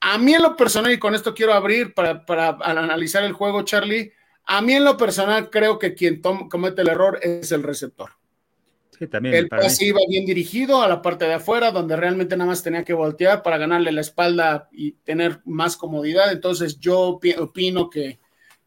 [0.00, 3.62] A mí en lo personal, y con esto quiero abrir para, para analizar el juego,
[3.62, 4.12] Charlie,
[4.44, 8.10] a mí en lo personal creo que quien comete el error es el receptor.
[9.00, 9.34] Sí, también.
[9.34, 12.84] El pase iba bien dirigido a la parte de afuera, donde realmente nada más tenía
[12.84, 16.30] que voltear para ganarle la espalda y tener más comodidad.
[16.30, 18.18] Entonces yo opino que,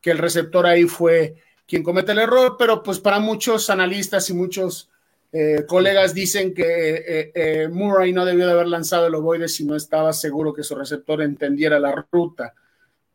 [0.01, 1.35] que el receptor ahí fue
[1.67, 4.89] quien comete el error, pero pues para muchos analistas y muchos
[5.31, 9.65] eh, colegas dicen que eh, eh, Murray no debió de haber lanzado el ovoide si
[9.65, 12.55] no estaba seguro que su receptor entendiera la ruta.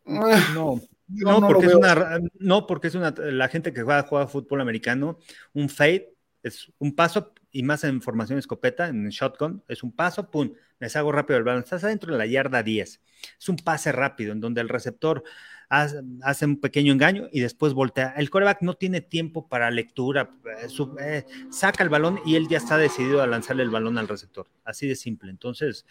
[0.05, 4.61] No, no, porque es una, no, porque es una, la gente que juega, juega fútbol
[4.61, 5.19] americano,
[5.53, 6.13] un fade
[6.43, 10.89] es un paso y más en formación escopeta, en shotgun, es un paso, pum, me
[10.89, 13.01] salgo rápido el balón, estás adentro de la yarda 10.
[13.39, 15.25] Es un pase rápido en donde el receptor
[15.69, 18.15] hace, un pequeño engaño y después voltea.
[18.17, 20.31] El coreback no tiene tiempo para lectura,
[20.63, 20.69] eh,
[21.01, 24.47] eh, saca el balón y él ya está decidido a lanzarle el balón al receptor,
[24.65, 25.31] así de simple.
[25.31, 25.87] Entonces,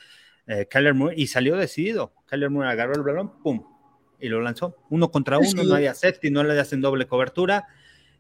[0.46, 2.14] eh, Kyler Moore, y salió decidido.
[2.28, 3.64] Kyler Moore agarró el balón, pum,
[4.20, 4.78] y lo lanzó.
[4.90, 7.68] Uno contra uno, no había safety, no le hacen doble cobertura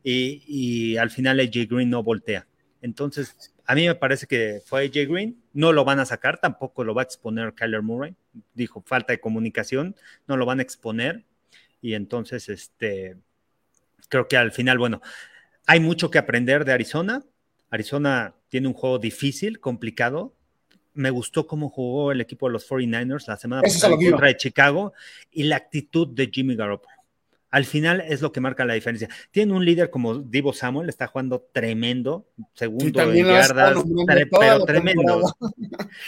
[0.09, 2.47] y, al final AJ Green no voltea.
[2.81, 6.83] Entonces, a mí me parece que fue AJ Green, no lo van a sacar, tampoco
[6.83, 8.15] lo va a exponer Kyler Murray,
[8.53, 9.95] dijo falta de comunicación,
[10.27, 11.25] no lo van a exponer
[11.81, 13.17] y entonces, este,
[14.09, 15.01] creo que al final, bueno,
[15.65, 17.23] hay mucho que aprender de Arizona.
[17.69, 20.33] Arizona tiene un juego difícil, complicado,
[20.93, 24.93] me gustó cómo jugó el equipo de los 49ers la semana pasada contra de Chicago
[25.31, 26.96] y la actitud de Jimmy Garoppolo.
[27.49, 29.09] Al final es lo que marca la diferencia.
[29.31, 33.83] Tiene un líder como Divo Samuel, está jugando tremendo, segundo en yardas,
[34.39, 35.33] pero tremendo.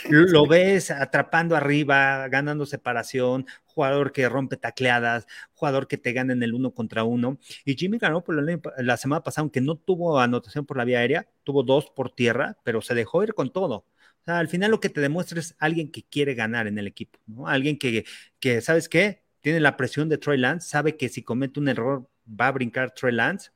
[0.08, 6.42] Lo ves atrapando arriba, ganando separación, jugador que rompe tacleadas, jugador que te gana en
[6.42, 7.38] el uno contra uno.
[7.64, 8.42] Y Jimmy Garoppolo
[8.78, 12.58] la semana pasada, aunque no tuvo anotación por la vía aérea, tuvo dos por tierra,
[12.64, 13.84] pero se dejó ir con todo
[14.26, 17.48] al final lo que te demuestra es alguien que quiere ganar en el equipo, ¿no?
[17.48, 18.04] Alguien que,
[18.38, 19.22] que, ¿sabes qué?
[19.40, 22.92] Tiene la presión de Troy Lance, sabe que si comete un error va a brincar
[22.92, 23.50] Troy Lance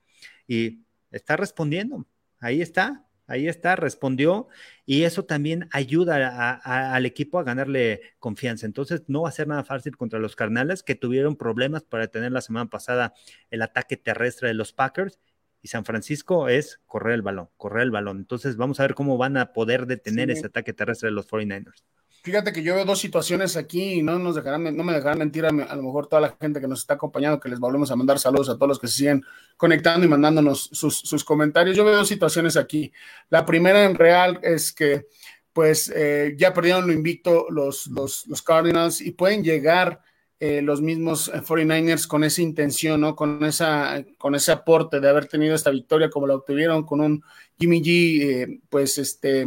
[0.46, 0.80] y
[1.10, 2.06] está respondiendo.
[2.40, 4.48] Ahí está, ahí está, respondió
[4.86, 8.66] y eso también ayuda al equipo a ganarle confianza.
[8.66, 12.32] Entonces no va a ser nada fácil contra los carnales que tuvieron problemas para detener
[12.32, 13.14] la semana pasada
[13.50, 15.18] el ataque terrestre de los Packers
[15.62, 18.18] y San Francisco es correr el balón, correr el balón.
[18.18, 21.84] Entonces vamos a ver cómo van a poder detener ese ataque terrestre de los 49ers.
[22.24, 25.44] Fíjate que yo veo dos situaciones aquí y no nos dejarán, no me dejarán mentir
[25.44, 28.18] a, lo mejor toda la gente que nos está acompañando, que les volvemos a mandar
[28.18, 29.22] saludos a todos los que se siguen
[29.58, 31.76] conectando y mandándonos sus, comentarios.
[31.76, 32.90] Yo veo dos situaciones aquí.
[33.28, 35.06] La primera en real es que
[35.52, 40.00] pues eh, ya perdieron lo invicto los, los, los Cardinals y pueden llegar
[40.46, 43.16] eh, los mismos 49ers con esa intención, ¿no?
[43.16, 47.24] Con, esa, con ese aporte de haber tenido esta victoria como la obtuvieron con un
[47.58, 49.46] Jimmy G, eh, pues, este,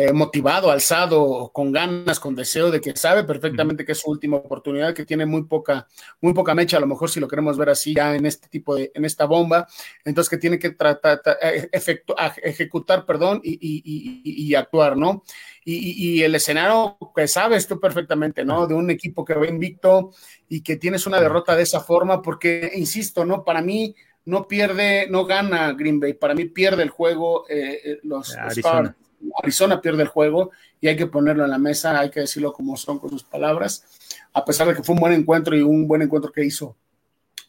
[0.00, 4.36] eh, motivado, alzado, con ganas, con deseo de que sabe perfectamente que es su última
[4.36, 5.88] oportunidad, que tiene muy poca,
[6.20, 8.76] muy poca mecha, a lo mejor si lo queremos ver así ya en este tipo
[8.76, 9.66] de, en esta bomba,
[10.04, 15.24] entonces que tiene que tratar, eh, ejecutar, perdón, y, actuar, ¿no?
[15.70, 18.66] Y, el escenario que sabes tú perfectamente, ¿no?
[18.66, 20.12] De un equipo que va invicto
[20.48, 23.44] y que tienes una derrota de esa forma, porque, insisto, ¿no?
[23.44, 23.94] Para mí,
[24.24, 28.94] no pierde, no gana Green Bay, para mí pierde el juego eh, los, los
[29.42, 30.50] Arizona pierde el juego
[30.80, 33.84] y hay que ponerlo en la mesa, hay que decirlo como son con sus palabras,
[34.32, 36.76] a pesar de que fue un buen encuentro y un buen encuentro que hizo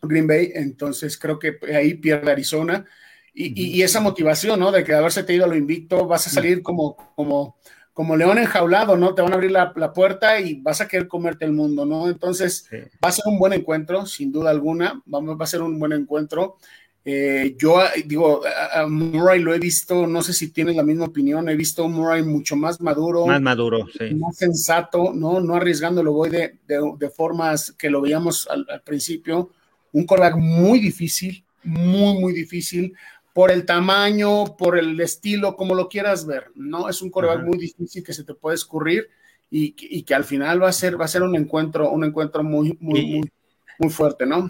[0.01, 2.85] Green Bay, entonces creo que ahí pierde Arizona
[3.33, 4.71] y, esa motivación, ¿no?
[4.71, 7.57] De que haberse te ido a lo invicto, vas a salir como, como,
[7.99, 9.13] como león enjaulado, ¿no?
[9.13, 12.07] Te van a abrir la, puerta y vas a querer comerte el mundo, ¿no?
[12.07, 15.77] Entonces va a ser un buen encuentro, sin duda alguna, vamos, va a ser un
[15.77, 16.55] buen encuentro.
[17.03, 18.39] Eh, yo ah, digo,
[18.73, 21.87] a, Murray lo he visto, no sé si tienes la misma opinión, he visto a
[21.89, 23.85] Murray mucho más maduro, más maduro,
[24.15, 29.49] más sensato, no, no arriesgándolo voy de, de, formas que lo veíamos al, principio.
[29.91, 32.93] Un coreback muy difícil, muy, muy difícil
[33.33, 36.89] por el tamaño, por el estilo, como lo quieras ver, ¿no?
[36.89, 39.09] Es un coreback muy difícil que se te puede escurrir
[39.49, 42.43] y, y, que al final va a ser, va a ser un encuentro, un encuentro
[42.43, 43.31] muy, muy, muy,
[43.79, 44.49] muy fuerte, ¿no?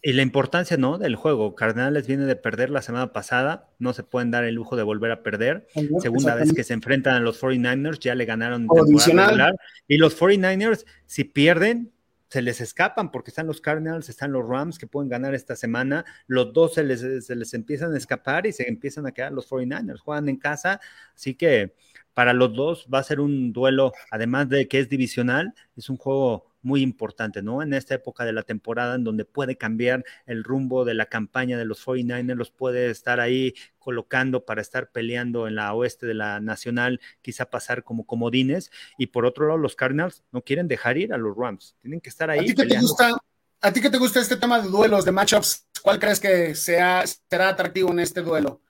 [0.00, 0.96] Y la importancia, ¿no?
[0.96, 1.56] Del juego.
[1.56, 5.10] Cardenales viene de perder la semana pasada, no se pueden dar el lujo de volver
[5.10, 5.66] a perder.
[6.00, 9.52] Segunda vez que se enfrentan a los 49ers, ya le ganaron temporada
[9.88, 11.92] Y los 49ers, si pierden,
[12.28, 16.04] se les escapan porque están los Cardinals, están los Rams que pueden ganar esta semana,
[16.26, 19.48] los dos se les, se les empiezan a escapar y se empiezan a quedar los
[19.48, 20.80] 49ers, juegan en casa,
[21.14, 21.74] así que
[22.14, 25.96] para los dos va a ser un duelo, además de que es divisional, es un
[25.96, 27.62] juego muy importante, ¿no?
[27.62, 31.56] En esta época de la temporada en donde puede cambiar el rumbo de la campaña
[31.56, 36.14] de los 49ers, los puede estar ahí colocando para estar peleando en la oeste de
[36.14, 40.98] la nacional, quizá pasar como comodines, y por otro lado los Cardinals no quieren dejar
[40.98, 42.40] ir a los Rams, tienen que estar ahí.
[42.40, 43.16] ¿A ti qué te gusta,
[43.60, 45.66] a ti te gusta este tema de duelos, de matchups?
[45.82, 48.60] ¿Cuál crees que sea, será atractivo en este duelo?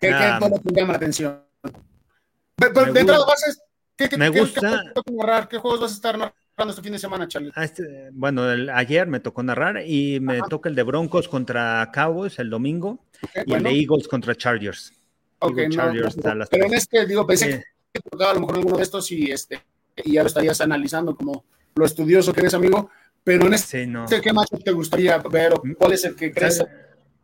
[0.00, 1.44] ¿Qué, ah, te llama la atención?
[2.56, 3.24] de entrada,
[3.96, 4.92] ¿qué, me gusta.
[5.48, 6.34] ¿Qué, juegos vas a estar
[6.68, 7.52] este fin de semana, Charlie?
[7.54, 8.42] Ah, este, bueno,
[8.74, 12.98] ayer me tocó narrar y me toca el de Broncos contra Cowboys el domingo
[13.46, 14.92] y el de Eagles contra Chargers.
[15.38, 15.56] Ok,
[16.50, 19.60] pero en este, digo, pensé que tocaba a lo mejor alguno de estos y, este,
[20.04, 21.44] y ya lo estarías analizando como
[21.74, 22.90] lo estudioso que eres, amigo.
[23.24, 23.88] Pero en este,
[24.22, 25.74] ¿qué macho te gustaría ver o mm.
[25.74, 26.62] cuál es el que crees?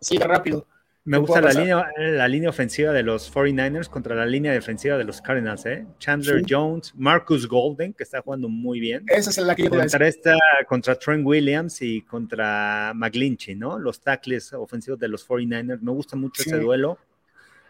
[0.01, 0.67] Sí, rápido.
[1.07, 5.05] Me gusta la línea, la línea ofensiva de los 49ers contra la línea defensiva de
[5.05, 5.87] los Cardinals, ¿eh?
[6.01, 9.05] Chandler Jones, Marcus Golden, que está jugando muy bien.
[9.07, 10.37] Esa es la que yo contra, esta,
[10.69, 13.79] contra Trent Williams y contra McGlinchey, ¿no?
[13.79, 15.81] Los tackles ofensivos de los 49ers.
[15.81, 16.99] Me gusta mucho ese duelo.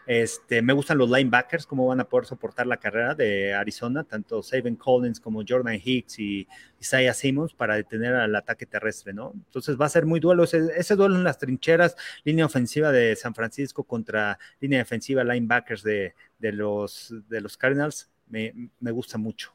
[0.06, 4.40] Este, me gustan los linebackers, cómo van a poder soportar la carrera de Arizona, tanto
[4.40, 6.46] Saban Collins como Jordan Hicks y
[6.80, 9.32] Isaiah Simmons para detener al ataque terrestre, ¿no?
[9.34, 13.34] Entonces va a ser muy duelo, ese, duelo en las trincheras, línea ofensiva de San
[13.34, 19.52] Francisco contra línea defensiva linebackers de, los, de los Cardinals, me, me gusta mucho.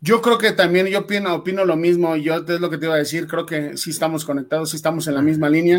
[0.00, 2.94] Yo creo que también, yo opino, opino lo mismo, yo es lo que te iba
[2.96, 5.78] a decir, creo que sí estamos conectados, sí estamos en la misma línea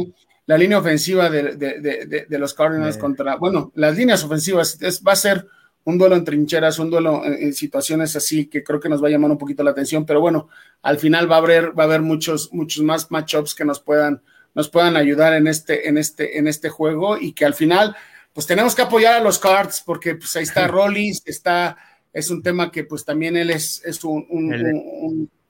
[0.50, 5.46] la línea ofensiva de, los Cardinals contra, bueno, las líneas ofensivas es, va a ser
[5.84, 9.12] un duelo en trincheras, un duelo en, situaciones así que creo que nos va a
[9.12, 10.50] llamar un poquito la atención, pero bueno,
[10.82, 14.24] al final va a haber, va a haber muchos, muchos más matchups que nos puedan,
[14.56, 17.96] nos puedan ayudar en este, en este, en este juego y que al final,
[18.34, 21.78] pues tenemos que apoyar a los Cards porque pues ahí está Rollins, está,
[22.12, 24.26] es un tema que pues también él es, es un,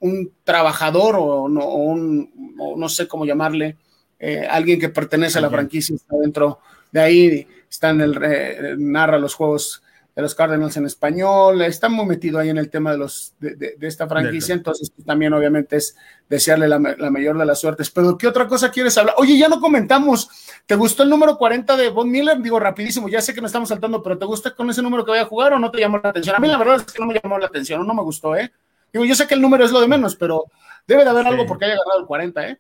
[0.01, 3.77] un, trabajador o no, un, o no sé cómo llamarle,
[4.19, 6.59] eh, alguien que pertenece a la franquicia está dentro
[6.91, 9.81] de ahí, está en el, eh, narra los juegos
[10.15, 13.77] de los Cardinals en español, está muy metido ahí en el tema de, los, de,
[13.81, 15.95] esta franquicia, entonces pues, también obviamente es
[16.27, 17.89] desearle la, mayor de las suertes.
[17.89, 19.15] Pero ¿qué otra cosa quieres hablar?
[19.17, 20.29] Oye, ya no comentamos,
[20.65, 22.41] ¿te gustó el número 40 de Von Miller?
[22.41, 25.11] Digo rapidísimo, ya sé que nos estamos saltando, pero ¿te gusta con ese número que
[25.11, 26.35] vaya a jugar o no te llamó la atención?
[26.35, 28.51] A mí la verdad es que no me llamó la atención, no me gustó, ¿eh?
[28.91, 30.45] Digo, yo sé que el número es lo de menos, pero
[30.85, 32.59] debe de haber algo porque haya agarrado el 40, ¿eh?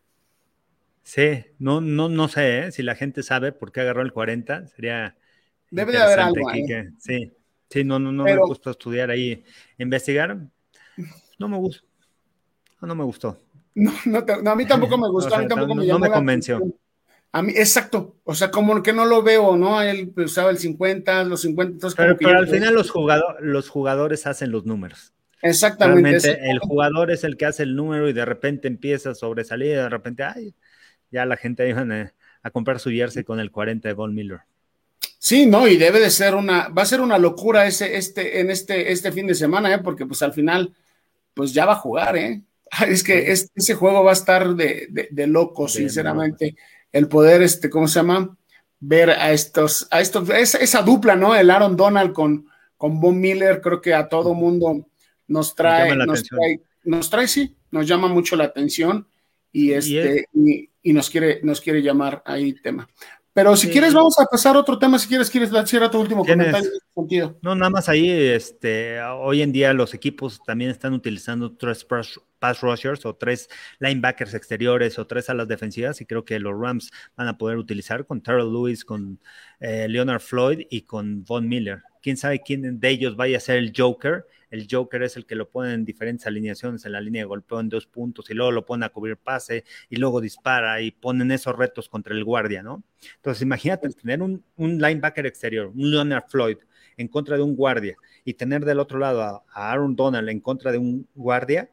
[1.03, 2.71] Sí, no, no, no sé ¿eh?
[2.71, 5.15] si la gente sabe por qué agarró el 40, sería.
[5.71, 6.49] Debe de haber algo.
[6.97, 7.31] sí,
[7.69, 9.43] sí, no, no, no me gustó estudiar ahí,
[9.77, 10.37] investigar.
[11.37, 11.85] No me gustó.
[12.81, 13.37] No, me gustó.
[13.75, 13.93] No,
[14.43, 16.59] no, a mí tampoco me gustó, a mí tampoco me No me convenció.
[17.31, 19.81] A mí, exacto, o sea, como que no lo veo, ¿no?
[19.81, 22.91] Él usaba el 50, los 50, entonces Pero, al final los,
[23.39, 25.13] los jugadores hacen los números.
[25.41, 26.39] Exactamente.
[26.49, 29.89] el jugador es el que hace el número y de repente empieza a sobresalir, de
[29.89, 30.55] repente, ay,
[31.11, 31.85] ya la gente iba
[32.43, 34.41] a, comprar su jersey con el 40 de Von Miller.
[35.17, 38.49] Sí, no, y debe de ser una, va a ser una locura ese, este, en
[38.49, 39.79] este, este fin de semana, ¿eh?
[39.79, 40.73] porque pues al final,
[41.33, 42.41] pues ya va a jugar, ¿eh?
[42.87, 46.55] Es que ese juego va a estar de, de, loco, sinceramente.
[46.91, 48.37] El poder, este, ¿cómo se llama?
[48.79, 51.35] Ver a estos, a estos, esa, dupla, ¿no?
[51.35, 52.47] El Aaron Donald con,
[52.77, 54.87] con Von Miller, creo que a todo mundo
[55.27, 59.05] nos trae, nos trae, nos trae, sí, nos llama mucho la atención
[59.51, 62.87] y este, y nos quiere, nos quiere llamar ahí tema.
[63.31, 64.99] Pero si quieres, vamos a pasar a otro tema.
[64.99, 67.37] Si quieres, quieres cierra tu último comentario en ese sentido.
[67.41, 72.61] No, nada más ahí, este, hoy en día los equipos también están utilizando tres pass
[72.61, 73.47] rushers o tres
[73.79, 78.05] linebackers exteriores o tres alas defensivas y creo que los Rams van a poder utilizar
[78.05, 79.19] con Terrell Lewis, con
[79.59, 81.83] eh, Leonard Floyd y con Von Miller.
[82.01, 85.35] Quién sabe quién de ellos vaya a ser el Joker el Joker es el que
[85.35, 88.51] lo pone en diferentes alineaciones en la línea de golpeo en dos puntos y luego
[88.51, 92.63] lo pone a cubrir pase y luego dispara y ponen esos retos contra el guardia,
[92.63, 92.83] ¿no?
[93.15, 96.57] Entonces imagínate tener un, linebacker exterior, un Leonard Floyd
[96.97, 97.95] en contra de un guardia
[98.25, 101.69] y tener del otro lado a Aaron Donald en contra de un guardia,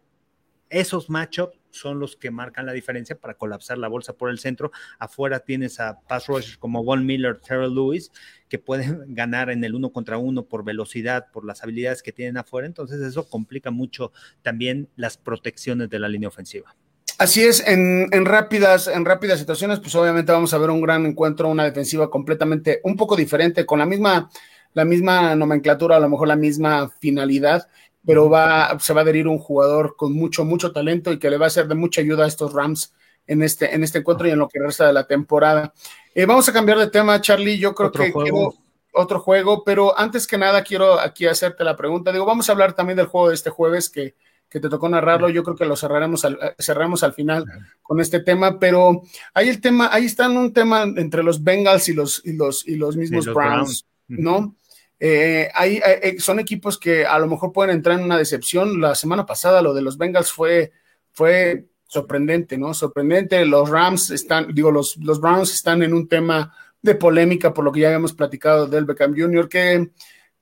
[0.68, 4.72] esos matchups son los que marcan la diferencia para colapsar la bolsa por el centro.
[4.98, 8.12] Afuera tienes a pass rushers como Von Miller, Terrell Lewis,
[8.48, 12.36] que pueden ganar en el uno contra uno por velocidad, por las habilidades que tienen
[12.36, 12.66] afuera.
[12.66, 14.12] Entonces eso complica mucho
[14.42, 16.74] también las protecciones de la línea ofensiva.
[17.18, 21.48] Así es, en, rápidas, en rápidas situaciones, pues obviamente vamos a ver un gran encuentro,
[21.48, 24.28] una defensiva completamente un poco diferente, con la misma,
[24.74, 27.68] la misma nomenclatura, a lo mejor la misma finalidad,
[28.06, 31.38] pero va, se va a adherir un jugador con mucho, mucho talento y que le
[31.38, 32.94] va a ser de mucha ayuda a estos Rams
[33.26, 35.74] en este, en este encuentro y en lo que resta de la temporada.
[36.14, 37.58] Eh, vamos a cambiar de tema, Charlie.
[37.58, 38.54] Yo creo que quiero
[38.92, 42.12] otro juego, pero antes que nada quiero aquí hacerte la pregunta.
[42.12, 44.14] Digo, vamos a hablar también del juego de este jueves que,
[44.48, 45.28] que te tocó narrarlo.
[45.28, 47.44] Yo creo que lo cerraremos al, eh, cerramos al final
[47.82, 49.02] con este tema, pero
[49.34, 52.76] ahí el tema, ahí está un tema entre los Bengals y los, y los, y
[52.76, 54.54] los mismos Browns, ¿no?
[54.98, 58.80] Eh, hay, eh, son equipos que a lo mejor pueden entrar en una decepción.
[58.80, 60.72] La semana pasada lo de los Bengals fue,
[61.12, 62.74] fue sorprendente, ¿no?
[62.74, 63.44] Sorprendente.
[63.44, 67.72] Los Rams están, digo, los, los Browns están en un tema de polémica por lo
[67.72, 69.90] que ya habíamos platicado del Beckham Jr., que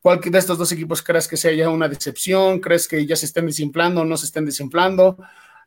[0.05, 2.61] ¿Cuál de estos dos equipos crees que sea ya una decepción?
[2.61, 5.17] ¿Crees que ya se estén desinflando o no se estén desinflando?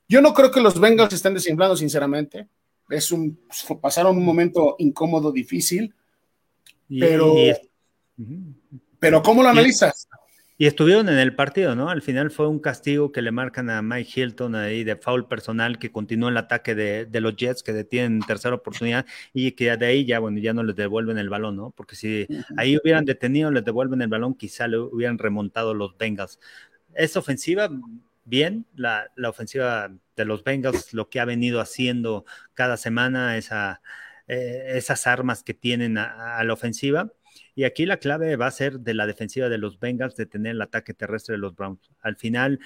[0.08, 2.48] Yo no creo que los Bengals se estén desinflando, sinceramente.
[2.88, 3.40] Es un,
[3.82, 5.92] pasaron un momento incómodo, difícil,
[6.88, 7.34] pero,
[9.00, 10.08] pero ¿cómo lo analizas?
[10.60, 11.90] Y estuvieron en el partido, ¿no?
[11.90, 15.78] Al final fue un castigo que le marcan a Mike Hilton ahí de foul personal
[15.78, 20.04] que continuó el ataque de, los Jets que detienen tercera oportunidad y que de ahí
[20.04, 21.70] ya, bueno, ya no les devuelven el balón, ¿no?
[21.72, 26.40] Porque si ahí hubieran detenido, les devuelven el balón, quizá le hubieran remontado los Bengals.
[26.96, 27.70] Es ofensiva,
[28.26, 33.84] bien, la, ofensiva de los Bengals, lo que ha venido haciendo cada semana, esa,
[34.28, 37.12] eh, esas armas que tienen a la ofensiva
[37.58, 40.52] y aquí la clave va a ser de la defensiva de los Bengals de tener
[40.52, 41.90] el ataque terrestre de los Browns.
[42.02, 42.60] Al final,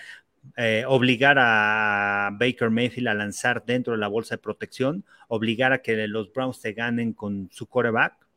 [0.57, 5.81] eh, obligar a Baker Mayfield a lanzar dentro de la bolsa de protección, obligar a
[5.81, 8.27] que los Browns se ganen con su coreback,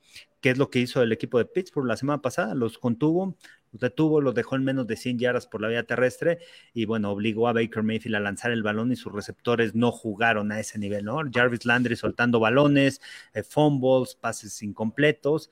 [0.40, 3.36] que es lo que hizo el equipo de Pittsburgh la semana pasada, los contuvo,
[3.72, 6.38] los detuvo, los dejó en menos de 100 yardas por la vía terrestre
[6.72, 10.52] y bueno, obligó a Baker Mayfield a lanzar el balón y sus receptores no jugaron
[10.52, 11.18] a ese nivel, ¿no?
[11.32, 13.00] Jarvis Landry soltando balones,
[13.32, 15.50] eh, fumbles, pases incompletos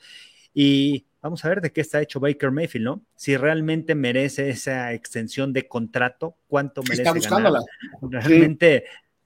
[0.55, 3.03] y vamos a ver de qué está hecho Baker Mayfield, ¿no?
[3.17, 7.03] Si realmente merece esa extensión de contrato, cuánto merece.
[7.03, 7.61] Está buscándola.
[8.03, 8.85] Realmente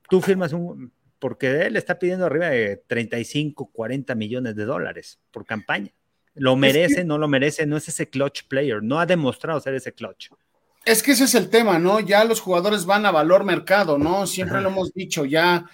[0.08, 5.44] tú firmas un, porque él está pidiendo arriba de 35, 40 millones de dólares por
[5.44, 5.90] campaña.
[6.34, 7.66] ¿Lo merece, no lo merece?
[7.66, 10.28] No es ese clutch player, no ha demostrado ser ese clutch.
[10.84, 11.98] Es que ese es el tema, ¿no?
[11.98, 14.26] Ya los jugadores van a valor mercado, ¿no?
[14.26, 15.64] Siempre lo hemos dicho, ya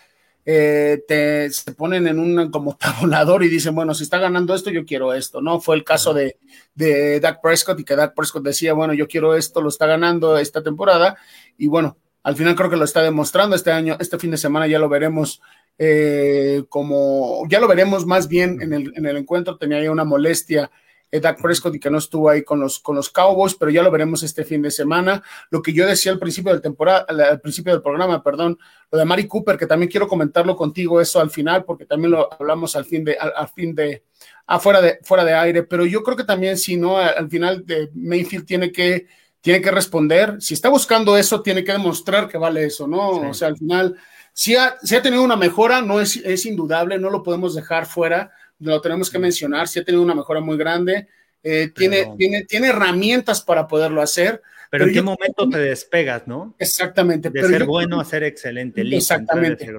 [0.44, 4.70] eh, te, se ponen en un como tabulador y dicen, bueno, si está ganando esto,
[4.70, 5.60] yo quiero esto, ¿no?
[5.60, 6.38] Fue el caso de,
[6.74, 10.36] de Dak Prescott y que Dak Prescott decía, bueno, yo quiero esto, lo está ganando
[10.38, 11.16] esta temporada
[11.56, 14.66] y bueno, al final creo que lo está demostrando este año, este fin de semana
[14.66, 15.40] ya lo veremos
[15.78, 20.04] eh, como, ya lo veremos más bien en el, en el encuentro, tenía ahí una
[20.04, 20.70] molestia
[21.20, 23.90] Dak Prescott y que no estuvo ahí con los, con los Cowboys, pero ya lo
[23.90, 25.22] veremos este fin de semana.
[25.50, 28.58] Lo que yo decía al principio del temporada, al principio del programa, perdón,
[28.90, 32.32] lo de Mari Cooper, que también quiero comentarlo contigo eso al final, porque también lo
[32.32, 34.04] hablamos al fin de, al, fin de,
[34.46, 37.90] afuera de, fuera de aire, pero yo creo que también si no, al final de
[37.94, 39.06] Mayfield tiene que,
[39.40, 43.28] tiene que responder, si está buscando eso, tiene que demostrar que vale eso, ¿no?
[43.28, 43.96] O sea, al final,
[44.32, 47.86] si ha, si ha tenido una mejora, no es, es indudable, no lo podemos dejar
[47.86, 48.30] fuera,
[48.62, 51.08] lo tenemos que mencionar, sí ha tenido una mejora muy grande,
[51.42, 54.42] eh, tiene, tiene, tiene herramientas para poderlo hacer.
[54.70, 56.54] Pero, en qué momento te despegas, ¿no?
[56.58, 57.28] Exactamente.
[57.28, 58.80] De ser bueno a ser excelente.
[58.80, 59.70] exactamente.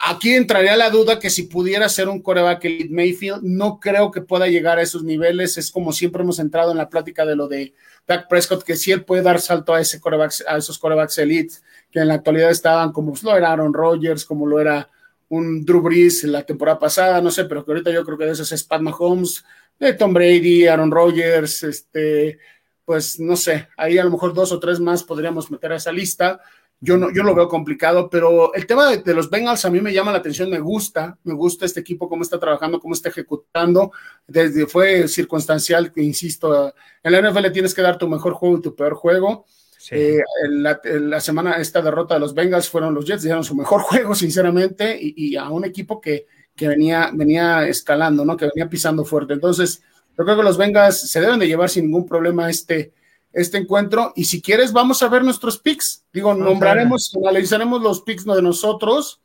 [0.00, 4.20] Aquí entraría la duda que si pudiera ser un coreback elite Mayfield, no creo que
[4.20, 5.58] pueda llegar a esos niveles.
[5.58, 7.74] Es como siempre hemos entrado en la plática de lo de
[8.06, 10.00] Dak Prescott, que si él puede dar salto a, ese
[10.46, 11.54] a esos corebacks elite,
[11.90, 14.88] que en la actualidad estaban como lo era Aaron Rodgers, como lo era
[15.28, 18.32] un Drew Brees la temporada pasada, no sé, pero que ahorita yo creo que de
[18.32, 19.44] esos es Pat Mahomes,
[19.78, 22.38] de Tom Brady, Aaron Rodgers, este,
[22.84, 25.92] pues no sé, ahí a lo mejor dos o tres más podríamos meter a esa
[25.92, 26.40] lista.
[26.80, 29.92] Yo no, yo lo veo complicado, pero el tema de, los Bengals a mí me
[29.92, 33.90] llama la atención, me gusta, me gusta este equipo, cómo está trabajando, cómo está ejecutando.
[34.28, 36.72] Desde fue circunstancial, insisto,
[37.02, 39.44] en la NFL tienes que dar tu mejor juego y tu peor juego.
[39.90, 44.14] Eh, la, semana, esta derrota de los Bengals fueron los Jets, dieron su mejor juego,
[44.14, 48.36] sinceramente, y, a un equipo que, que, venía, venía escalando, ¿no?
[48.36, 49.34] Que venía pisando fuerte.
[49.34, 49.82] Entonces,
[50.16, 52.92] yo creo que los Bengals se deben de llevar sin ningún problema este,
[53.32, 54.12] este encuentro.
[54.16, 56.04] Y si quieres, vamos a ver nuestros picks.
[56.12, 59.20] Digo, nombraremos, analizaremos los picks de nosotros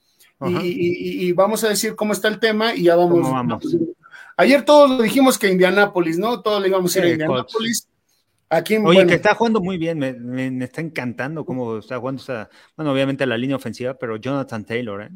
[0.45, 3.27] y, vamos a decir cómo está el tema y ya vamos.
[4.35, 6.41] Ayer todos dijimos que Indianápolis, ¿no?
[6.41, 7.87] Todos le íbamos a ir a Indianápolis.
[8.83, 12.21] Oye, que está jugando muy bien, me, está encantando cómo está jugando.
[12.75, 15.09] bueno, obviamente la línea ofensiva, pero Jonathan Taylor, ¿eh?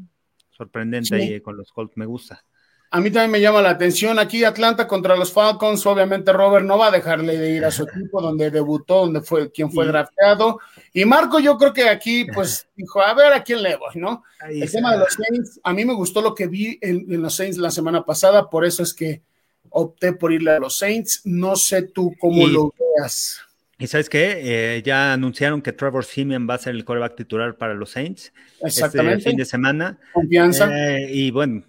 [0.49, 2.43] sorprendente ahí con los Colts, me gusta.
[2.89, 4.17] A mí también me llama la atención.
[4.17, 5.85] Aquí Atlanta contra los Falcons.
[5.85, 9.51] Obviamente Robert no va a dejarle de ir a su equipo donde debutó, donde fue
[9.51, 10.59] quien fue drafteado.
[10.93, 14.23] Y Marco, yo creo que aquí, pues, dijo, a ver a quién le voy, ¿no?
[14.49, 17.35] El tema de los Saints, a mí me gustó lo que vi en, en, los
[17.35, 19.21] Saints la semana pasada, por eso es que
[19.69, 21.21] opté por irle a los Saints.
[21.25, 23.41] No sé tú cómo lo veas.
[23.79, 24.41] Y sabes qué,
[24.77, 28.33] eh, ya anunciaron que Trevor Simeon va a ser el coreback titular para los Saints
[28.63, 29.99] este fin de semana.
[30.13, 30.67] Confianza.
[30.71, 31.63] Eh, y bueno,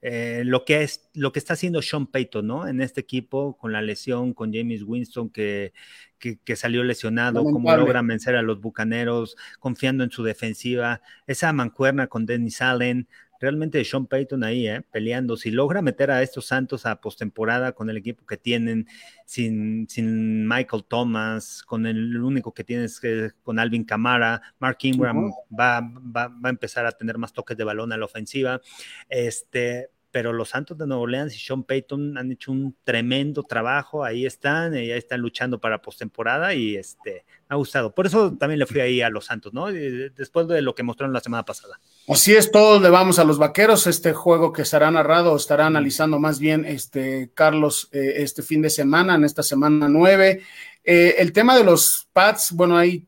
[0.00, 2.66] eh, lo, que es, lo que está haciendo Sean Payton, ¿no?
[2.66, 5.74] En este equipo, con la lesión, con James Winston, que,
[6.18, 12.06] que, salió lesionado, cómo logra vencer a los bucaneros, confiando en su defensiva, esa mancuerna
[12.06, 13.08] con Dennis Allen,
[13.42, 14.82] realmente Sean Payton ahí, ¿eh?
[14.92, 15.36] peleando.
[15.36, 18.86] Si logra meter a estos Santos a postemporada con el equipo que tienen,
[19.26, 25.32] sin, sin Michael Thomas, con el único que tienes que con Alvin Camara, Mark Ingram
[25.50, 28.60] va, va, va, a empezar a tener más toques de balón a la ofensiva.
[29.08, 34.04] Este, pero los Santos de Nueva Orleans y Sean Payton han hecho un tremendo trabajo,
[34.04, 37.94] ahí están, y ahí están luchando para postemporada y este, me ha gustado.
[37.94, 39.72] Por eso también le fui ahí a los Santos, ¿no?
[39.72, 41.80] Después de lo que mostraron la semana pasada.
[42.06, 46.18] Así es, todos le vamos a los vaqueros, este juego que será narrado, estará analizando
[46.18, 50.42] más bien este Carlos eh, este fin de semana, en esta semana nueve.
[50.84, 53.06] Eh, el tema de los Pats, bueno, ahí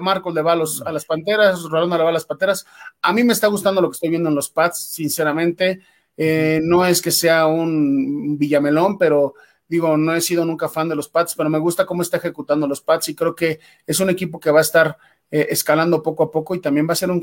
[0.00, 2.66] Marcos le va a, los, a las Panteras, Rolando le va a las Panteras.
[3.00, 5.80] A mí me está gustando lo que estoy viendo en los Pats, sinceramente.
[6.16, 9.34] Eh, no es que sea un Villamelón, pero
[9.68, 12.66] digo, no he sido nunca fan de los Pats, pero me gusta cómo está ejecutando
[12.66, 14.96] los Pats y creo que es un equipo que va a estar
[15.30, 17.20] eh, escalando poco a poco y también va a ser un,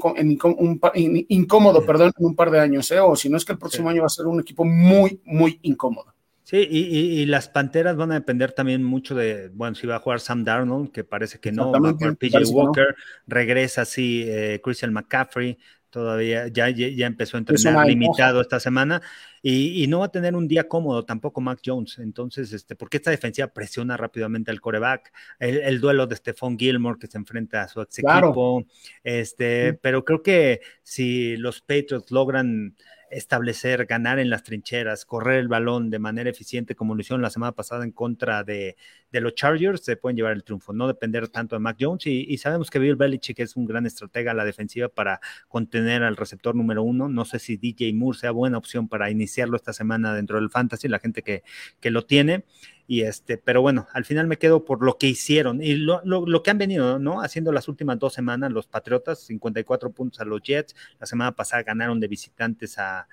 [1.29, 2.99] incómodo, perdón, en un par de años, ¿eh?
[2.99, 5.59] o si no es que el próximo año va a ser un equipo muy, muy
[5.63, 6.13] incómodo.
[6.43, 10.19] Sí, y, las Panteras van a depender también mucho de, bueno, si va a jugar
[10.19, 12.93] Sam Darnold, que parece que no, va a jugar PJ Walker,
[13.25, 14.27] regresa así
[14.61, 15.57] Christian McCaffrey,
[15.93, 19.01] todavía ya, ya empezó a entrenar limitado esta semana
[19.43, 21.99] y, no va a tener un día cómodo tampoco Mac Jones.
[21.99, 27.07] Entonces, este, porque esta defensiva presiona rápidamente al coreback, el, duelo de Stephon Gilmore que
[27.07, 28.65] se enfrenta a su ex equipo,
[29.03, 32.75] este, pero creo que si los Patriots logran
[33.13, 37.29] establecer, ganar en las trincheras, correr el balón de manera eficiente como lo hicieron la
[37.29, 38.75] semana pasada en contra de,
[39.11, 42.71] los Chargers, se pueden llevar el triunfo, no depender tanto de Mac Jones y, sabemos
[42.71, 46.83] que Bill Belichick es un gran estratega a la defensiva para contener al receptor número
[46.83, 50.49] uno, no sé si DJ Moore sea buena opción para iniciarlo esta semana dentro del
[50.49, 51.43] fantasy, la gente que,
[51.79, 52.43] que lo tiene,
[52.85, 56.51] y este, pero bueno, al final me quedo por lo que hicieron y lo, que
[56.51, 57.21] han venido, ¿no?
[57.21, 61.63] Haciendo las últimas dos semanas los Patriotas, 54 puntos a los Jets, la semana pasada
[61.63, 63.07] ganaron de visitantes a,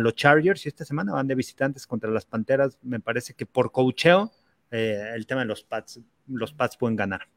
[0.00, 3.70] los Chargers y esta semana van de visitantes contra las Panteras, me parece que por
[3.70, 4.32] cocheo
[4.70, 7.28] eh, el tema de los Pats, los Pats pueden ganar.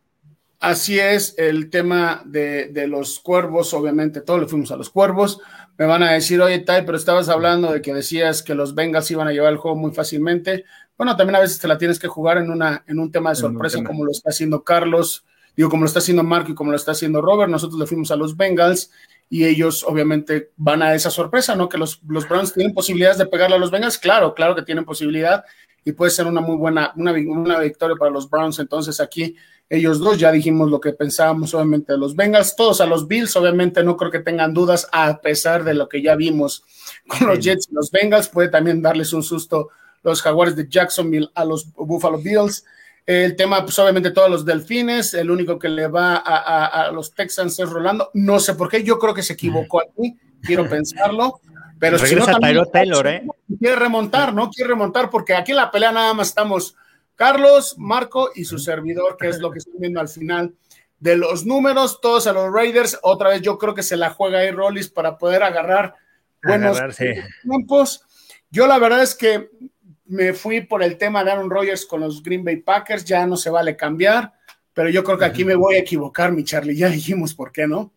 [0.59, 5.41] Así es, el tema de, de, los cuervos, obviamente, todos le fuimos a los cuervos.
[5.77, 9.11] Me van a decir, oye, Tai, pero estabas hablando de que decías que los Bengals
[9.11, 10.63] iban a llevar el juego muy fácilmente.
[10.97, 13.35] Bueno, también a veces te la tienes que jugar en, una, en un tema de
[13.35, 15.25] sorpresa, como lo está haciendo Carlos,
[15.55, 17.49] digo, como lo está haciendo Marco y como lo está haciendo Robert.
[17.49, 18.91] Nosotros le fuimos a los Bengals
[19.29, 21.67] y ellos obviamente van a esa sorpresa, ¿no?
[21.67, 23.97] Que los, los Browns tienen posibilidades de pegarle a los Bengals.
[23.97, 25.43] Claro, claro que tienen posibilidad
[25.83, 28.59] y puede ser una muy buena, una, una victoria para los Browns.
[28.59, 29.35] Entonces aquí
[29.69, 33.35] ellos dos ya dijimos lo que pensábamos obviamente de los Bengals, todos a los Bills,
[33.35, 36.63] obviamente no creo que tengan dudas a pesar de lo que ya vimos
[37.07, 39.69] con los Jets y los Bengals, puede también darles un susto
[40.03, 42.65] los Jaguares de Jacksonville a los Buffalo Bills.
[43.05, 47.59] El tema, pues obviamente todos los delfines, el único que le va a, los Texans
[47.59, 48.09] es Rolando.
[48.13, 51.41] No sé por qué, yo creo que se equivocó aquí, quiero pensarlo.
[51.79, 52.25] Pero si no,
[52.71, 53.27] Taylor, ¿eh?
[53.59, 54.49] quiere remontar, ¿no?
[54.49, 56.77] Quiere remontar, porque aquí en la pelea nada más estamos
[57.15, 60.53] Carlos, Marco y su servidor, que es lo que estoy viendo al final
[60.99, 62.97] de los números, todos a los Raiders.
[63.03, 65.95] Otra vez yo creo que se la juega ahí Rollis para poder agarrar
[66.41, 66.79] buenos
[67.43, 68.05] tiempos.
[68.49, 69.49] Yo la verdad es que
[70.05, 73.37] me fui por el tema de Aaron Rodgers con los Green Bay Packers, ya no
[73.37, 74.33] se vale cambiar,
[74.73, 77.67] pero yo creo que aquí me voy a equivocar, mi Charlie, ya dijimos por qué,
[77.67, 77.93] ¿no?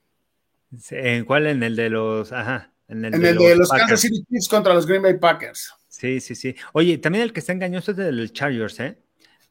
[0.90, 1.46] ¿En cuál?
[1.46, 5.02] En el de los, ajá, en el, de, los, Kansas City Chiefs contra los Green
[5.02, 5.72] Bay Packers.
[5.88, 6.54] Sí, sí, sí.
[6.72, 8.98] Oye, también el que está engañoso es el Chargers, ¿eh?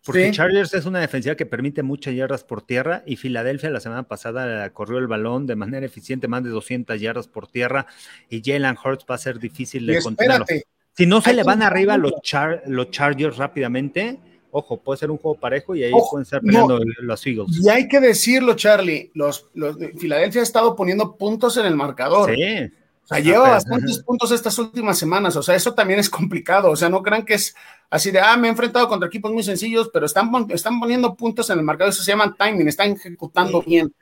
[0.06, 4.04] Porque Chargers es una defensiva que permite muchas yardas por tierra y Filadelfia la semana
[4.04, 7.88] pasada corrió el balón de manera eficiente, más de 200 yardas por tierra
[8.30, 10.46] y Jalen Hurts va a ser difícil de contenerlo.
[10.98, 12.14] Si no se le van arriba los,
[12.68, 14.20] los Chargers rápidamente,
[14.52, 17.60] ojo, puede ser un juego parejo y ahí pueden estar peleando los Eagles.
[17.62, 22.34] Y hay que decirlo, Charlie, los, los Filadelfia ha estado poniendo puntos en el marcador.
[22.34, 22.72] Sí.
[23.04, 26.76] O sea, lleva bastantes puntos estas últimas semanas, o sea, eso también es complicado, o
[26.76, 27.56] sea, no crean que es
[27.92, 31.48] así de, ah, me he enfrentado contra equipos muy sencillos, pero están, están poniendo puntos
[31.52, 33.94] en el marcador, eso se llama timing, están ejecutando bien.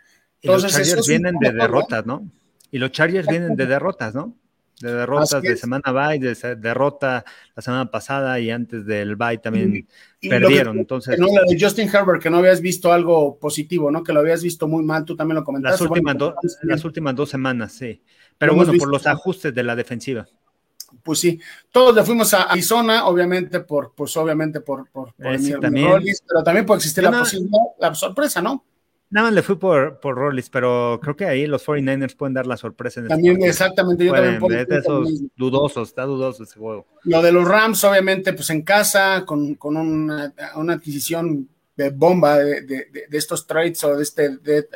[0.41, 2.25] Entonces, los Chargers vienen de derrotas, ¿no?
[2.71, 4.35] Y los Chargers vienen de derrotas, ¿no?
[4.84, 7.23] De derrotas de semana bye, de derrota
[7.55, 9.88] la semana pasada y antes del bye también
[10.21, 10.77] perdieron.
[10.77, 14.03] entonces, no, de Justin Herbert, que no habías visto algo positivo, ¿no?
[14.03, 15.84] Que lo habías visto muy mal, tú también lo comentaste.
[15.84, 16.15] Las últimas,
[16.63, 18.01] las últimas dos semanas, sí.
[18.38, 20.27] Pero bueno, por los ajustes de la defensiva.
[21.01, 21.39] pues sí,
[21.71, 26.03] todos le fuimos a Arizona, obviamente por, pues obviamente por, por, también.
[26.27, 28.65] pero también puede existir la posibilidad, la sorpresa, ¿no?
[29.14, 32.47] Nada más le fui por, por Rollis, pero creo que ahí los 49ers pueden dar
[32.47, 32.99] la sorpresa.
[32.99, 34.66] En este también, exactamente, yo también puedo.
[34.66, 36.88] De esos dudosos, está dudoso ese juego.
[37.03, 42.39] Lo de los Rams, obviamente, pues en casa, con, con una, una, adquisición de bomba
[42.39, 44.68] de, de, de, estos trades o de este, de,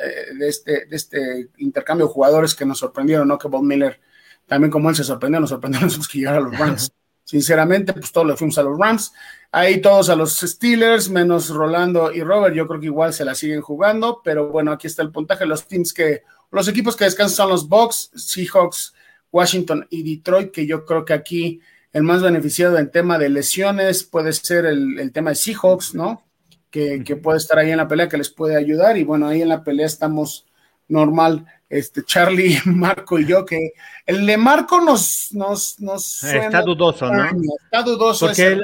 [0.42, 3.38] este, de este intercambio de jugadores que nos sorprendieron, ¿no?
[3.38, 3.98] Que Bob Miller,
[4.46, 6.92] también como él se sorprendió, nos sorprendieron los que llegaron a los Rams.
[7.28, 9.12] Sinceramente, pues todos le fuimos a los Rams.
[9.52, 12.56] Ahí todos a los Steelers, menos Rolando y Robert.
[12.56, 15.44] Yo creo que igual se la siguen jugando, pero bueno, aquí está el puntaje.
[15.44, 18.94] Los teams que, los equipos que descansan son los Bucks, Seahawks,
[19.30, 21.60] Washington y Detroit, que yo creo que aquí
[21.92, 26.24] el más beneficiado en tema de lesiones puede ser el, tema de Seahawks, ¿no?
[26.70, 28.96] Que, que, puede estar ahí en la pelea, que les puede ayudar.
[28.96, 30.46] Y bueno, ahí en la pelea estamos
[30.88, 33.72] normal este Charlie, Marco y yo, que
[34.06, 37.24] el de Marco nos, nos, nos está dudoso, ¿no?
[37.64, 38.26] Está dudoso.
[38.26, 38.58] Porque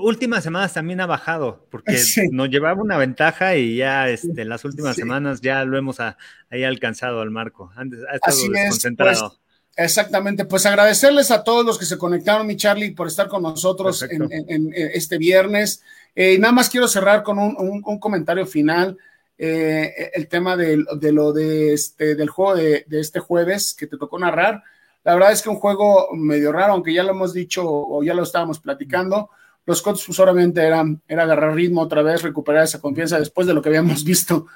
[0.00, 1.92] últimas semanas también ha bajado, porque
[2.32, 7.20] nos llevaba una ventaja y ya este, las últimas semanas ya lo hemos ahí alcanzado
[7.20, 7.70] al Marco.
[7.76, 9.28] Antes ha estado Así desconcentrado.
[9.28, 13.42] pues, exactamente, pues agradecerles a todos los que se conectaron, mi Charlie, por estar con
[13.42, 15.82] nosotros en, este viernes.
[16.14, 18.98] Eh, nada más quiero cerrar con un, un comentario final.
[19.44, 24.16] Eh, el tema de, lo de este, del juego de, este jueves que te tocó
[24.16, 24.62] narrar.
[25.02, 28.14] La verdad es que un juego medio raro, aunque ya lo hemos dicho o ya
[28.14, 29.30] lo estábamos platicando.
[29.66, 33.54] Los Colts pues, solamente eran era agarrar ritmo otra vez, recuperar esa confianza después de
[33.54, 34.46] lo que habíamos visto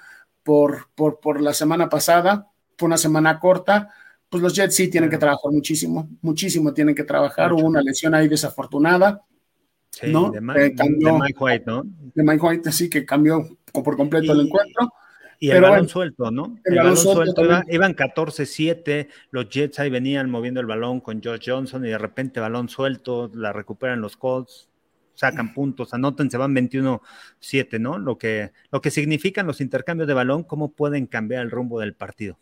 [0.44, 2.48] por, por, por la semana pasada.
[2.78, 3.92] Fue una semana corta.
[4.28, 7.52] Pues los Jets sí tienen que trabajar muchísimo, muchísimo tienen que trabajar.
[7.52, 9.24] Hubo una lesión ahí desafortunada.
[10.04, 10.30] ¿No?
[10.30, 11.84] De, Mike White, ¿no?
[12.14, 14.92] De Mike White, sí, que cambió por completo el encuentro.
[15.38, 16.58] Y el balón suelto, ¿no?
[16.64, 21.84] El, balón, suelto, iban 14-7, los Jets ahí venían moviendo el balón con Josh Johnson
[21.84, 24.70] y de repente balón suelto, la recuperan los Colts,
[25.14, 27.98] sacan puntos, anoten, se van 21-7, ¿no?
[27.98, 31.94] Lo que, lo que significan los intercambios de balón, cómo pueden cambiar el rumbo del
[31.94, 32.38] partido.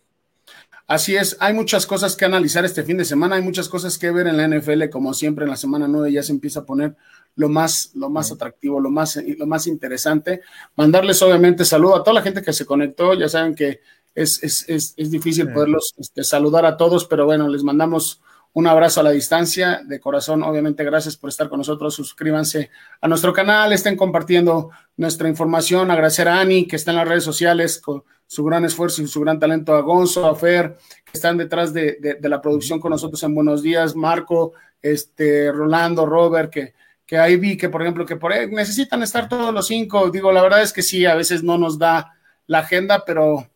[0.87, 4.11] Así es, hay muchas cosas que analizar este fin de semana, hay muchas cosas que
[4.11, 6.95] ver en la NFL, como siempre en la semana 9 ya se empieza a poner
[7.37, 10.43] lo más, lo más atractivo, lo más, lo más interesante.
[10.77, 13.81] Mandarles obviamente saludo a toda la gente que se conectó, ya saben que
[14.15, 18.21] es, es, es, es difícil poderlos este, saludar a todos, pero bueno, les mandamos
[18.53, 21.93] un abrazo a la distancia, de corazón, obviamente, gracias por estar con nosotros.
[21.93, 22.71] Suscríbanse
[23.01, 25.91] a nuestro canal, estén compartiendo nuestra información.
[25.91, 29.21] Agradecer a Ani, que está en las redes sociales con su gran esfuerzo y su
[29.21, 33.21] gran talento, a Gonzo, a Fer, que están detrás de, de, la producción con nosotros
[33.25, 36.75] en Buenos Días, Marco, este, Rolando, Robert, que,
[37.07, 40.11] que ahí vi que, por ejemplo, que por ahí necesitan estar todos los cinco.
[40.11, 42.15] Digo, la verdad es que sí, a veces no nos da
[42.47, 43.47] la agenda, pero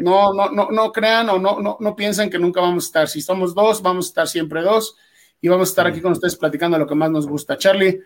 [0.00, 3.08] no, no, no, no crean o no, no, no piensen que nunca vamos a estar.
[3.08, 4.96] Si somos dos, vamos a estar siempre dos
[5.40, 7.58] y vamos a estar aquí con ustedes platicando lo que más nos gusta.
[7.58, 8.00] Charlie,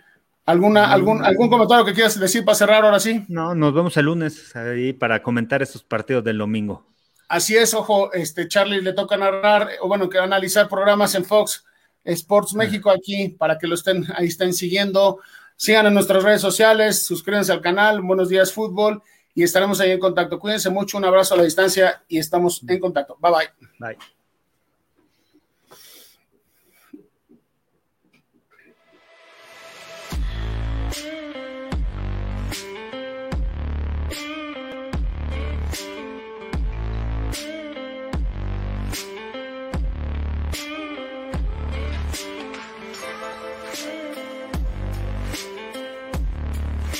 [0.44, 3.24] ¿alguna, algún, algún comentario que quieras decir para cerrar ahora sí?
[3.28, 6.86] No, nos vemos el lunes ahí para comentar estos partidos del domingo.
[7.28, 11.64] Así es, ojo, este Charlie le toca narrar, o bueno, que analizar programas en Fox
[12.04, 15.20] Sports México aquí para que lo estén, ahí estén siguiendo.
[15.56, 19.02] Sigan en nuestras redes sociales, suscríbanse al canal, Buenos Días Fútbol
[19.34, 20.38] y estaremos ahí en contacto.
[20.38, 23.16] Cuídense mucho, un abrazo a la distancia y estamos en contacto.
[23.20, 23.68] Bye bye.
[23.78, 24.19] Bye.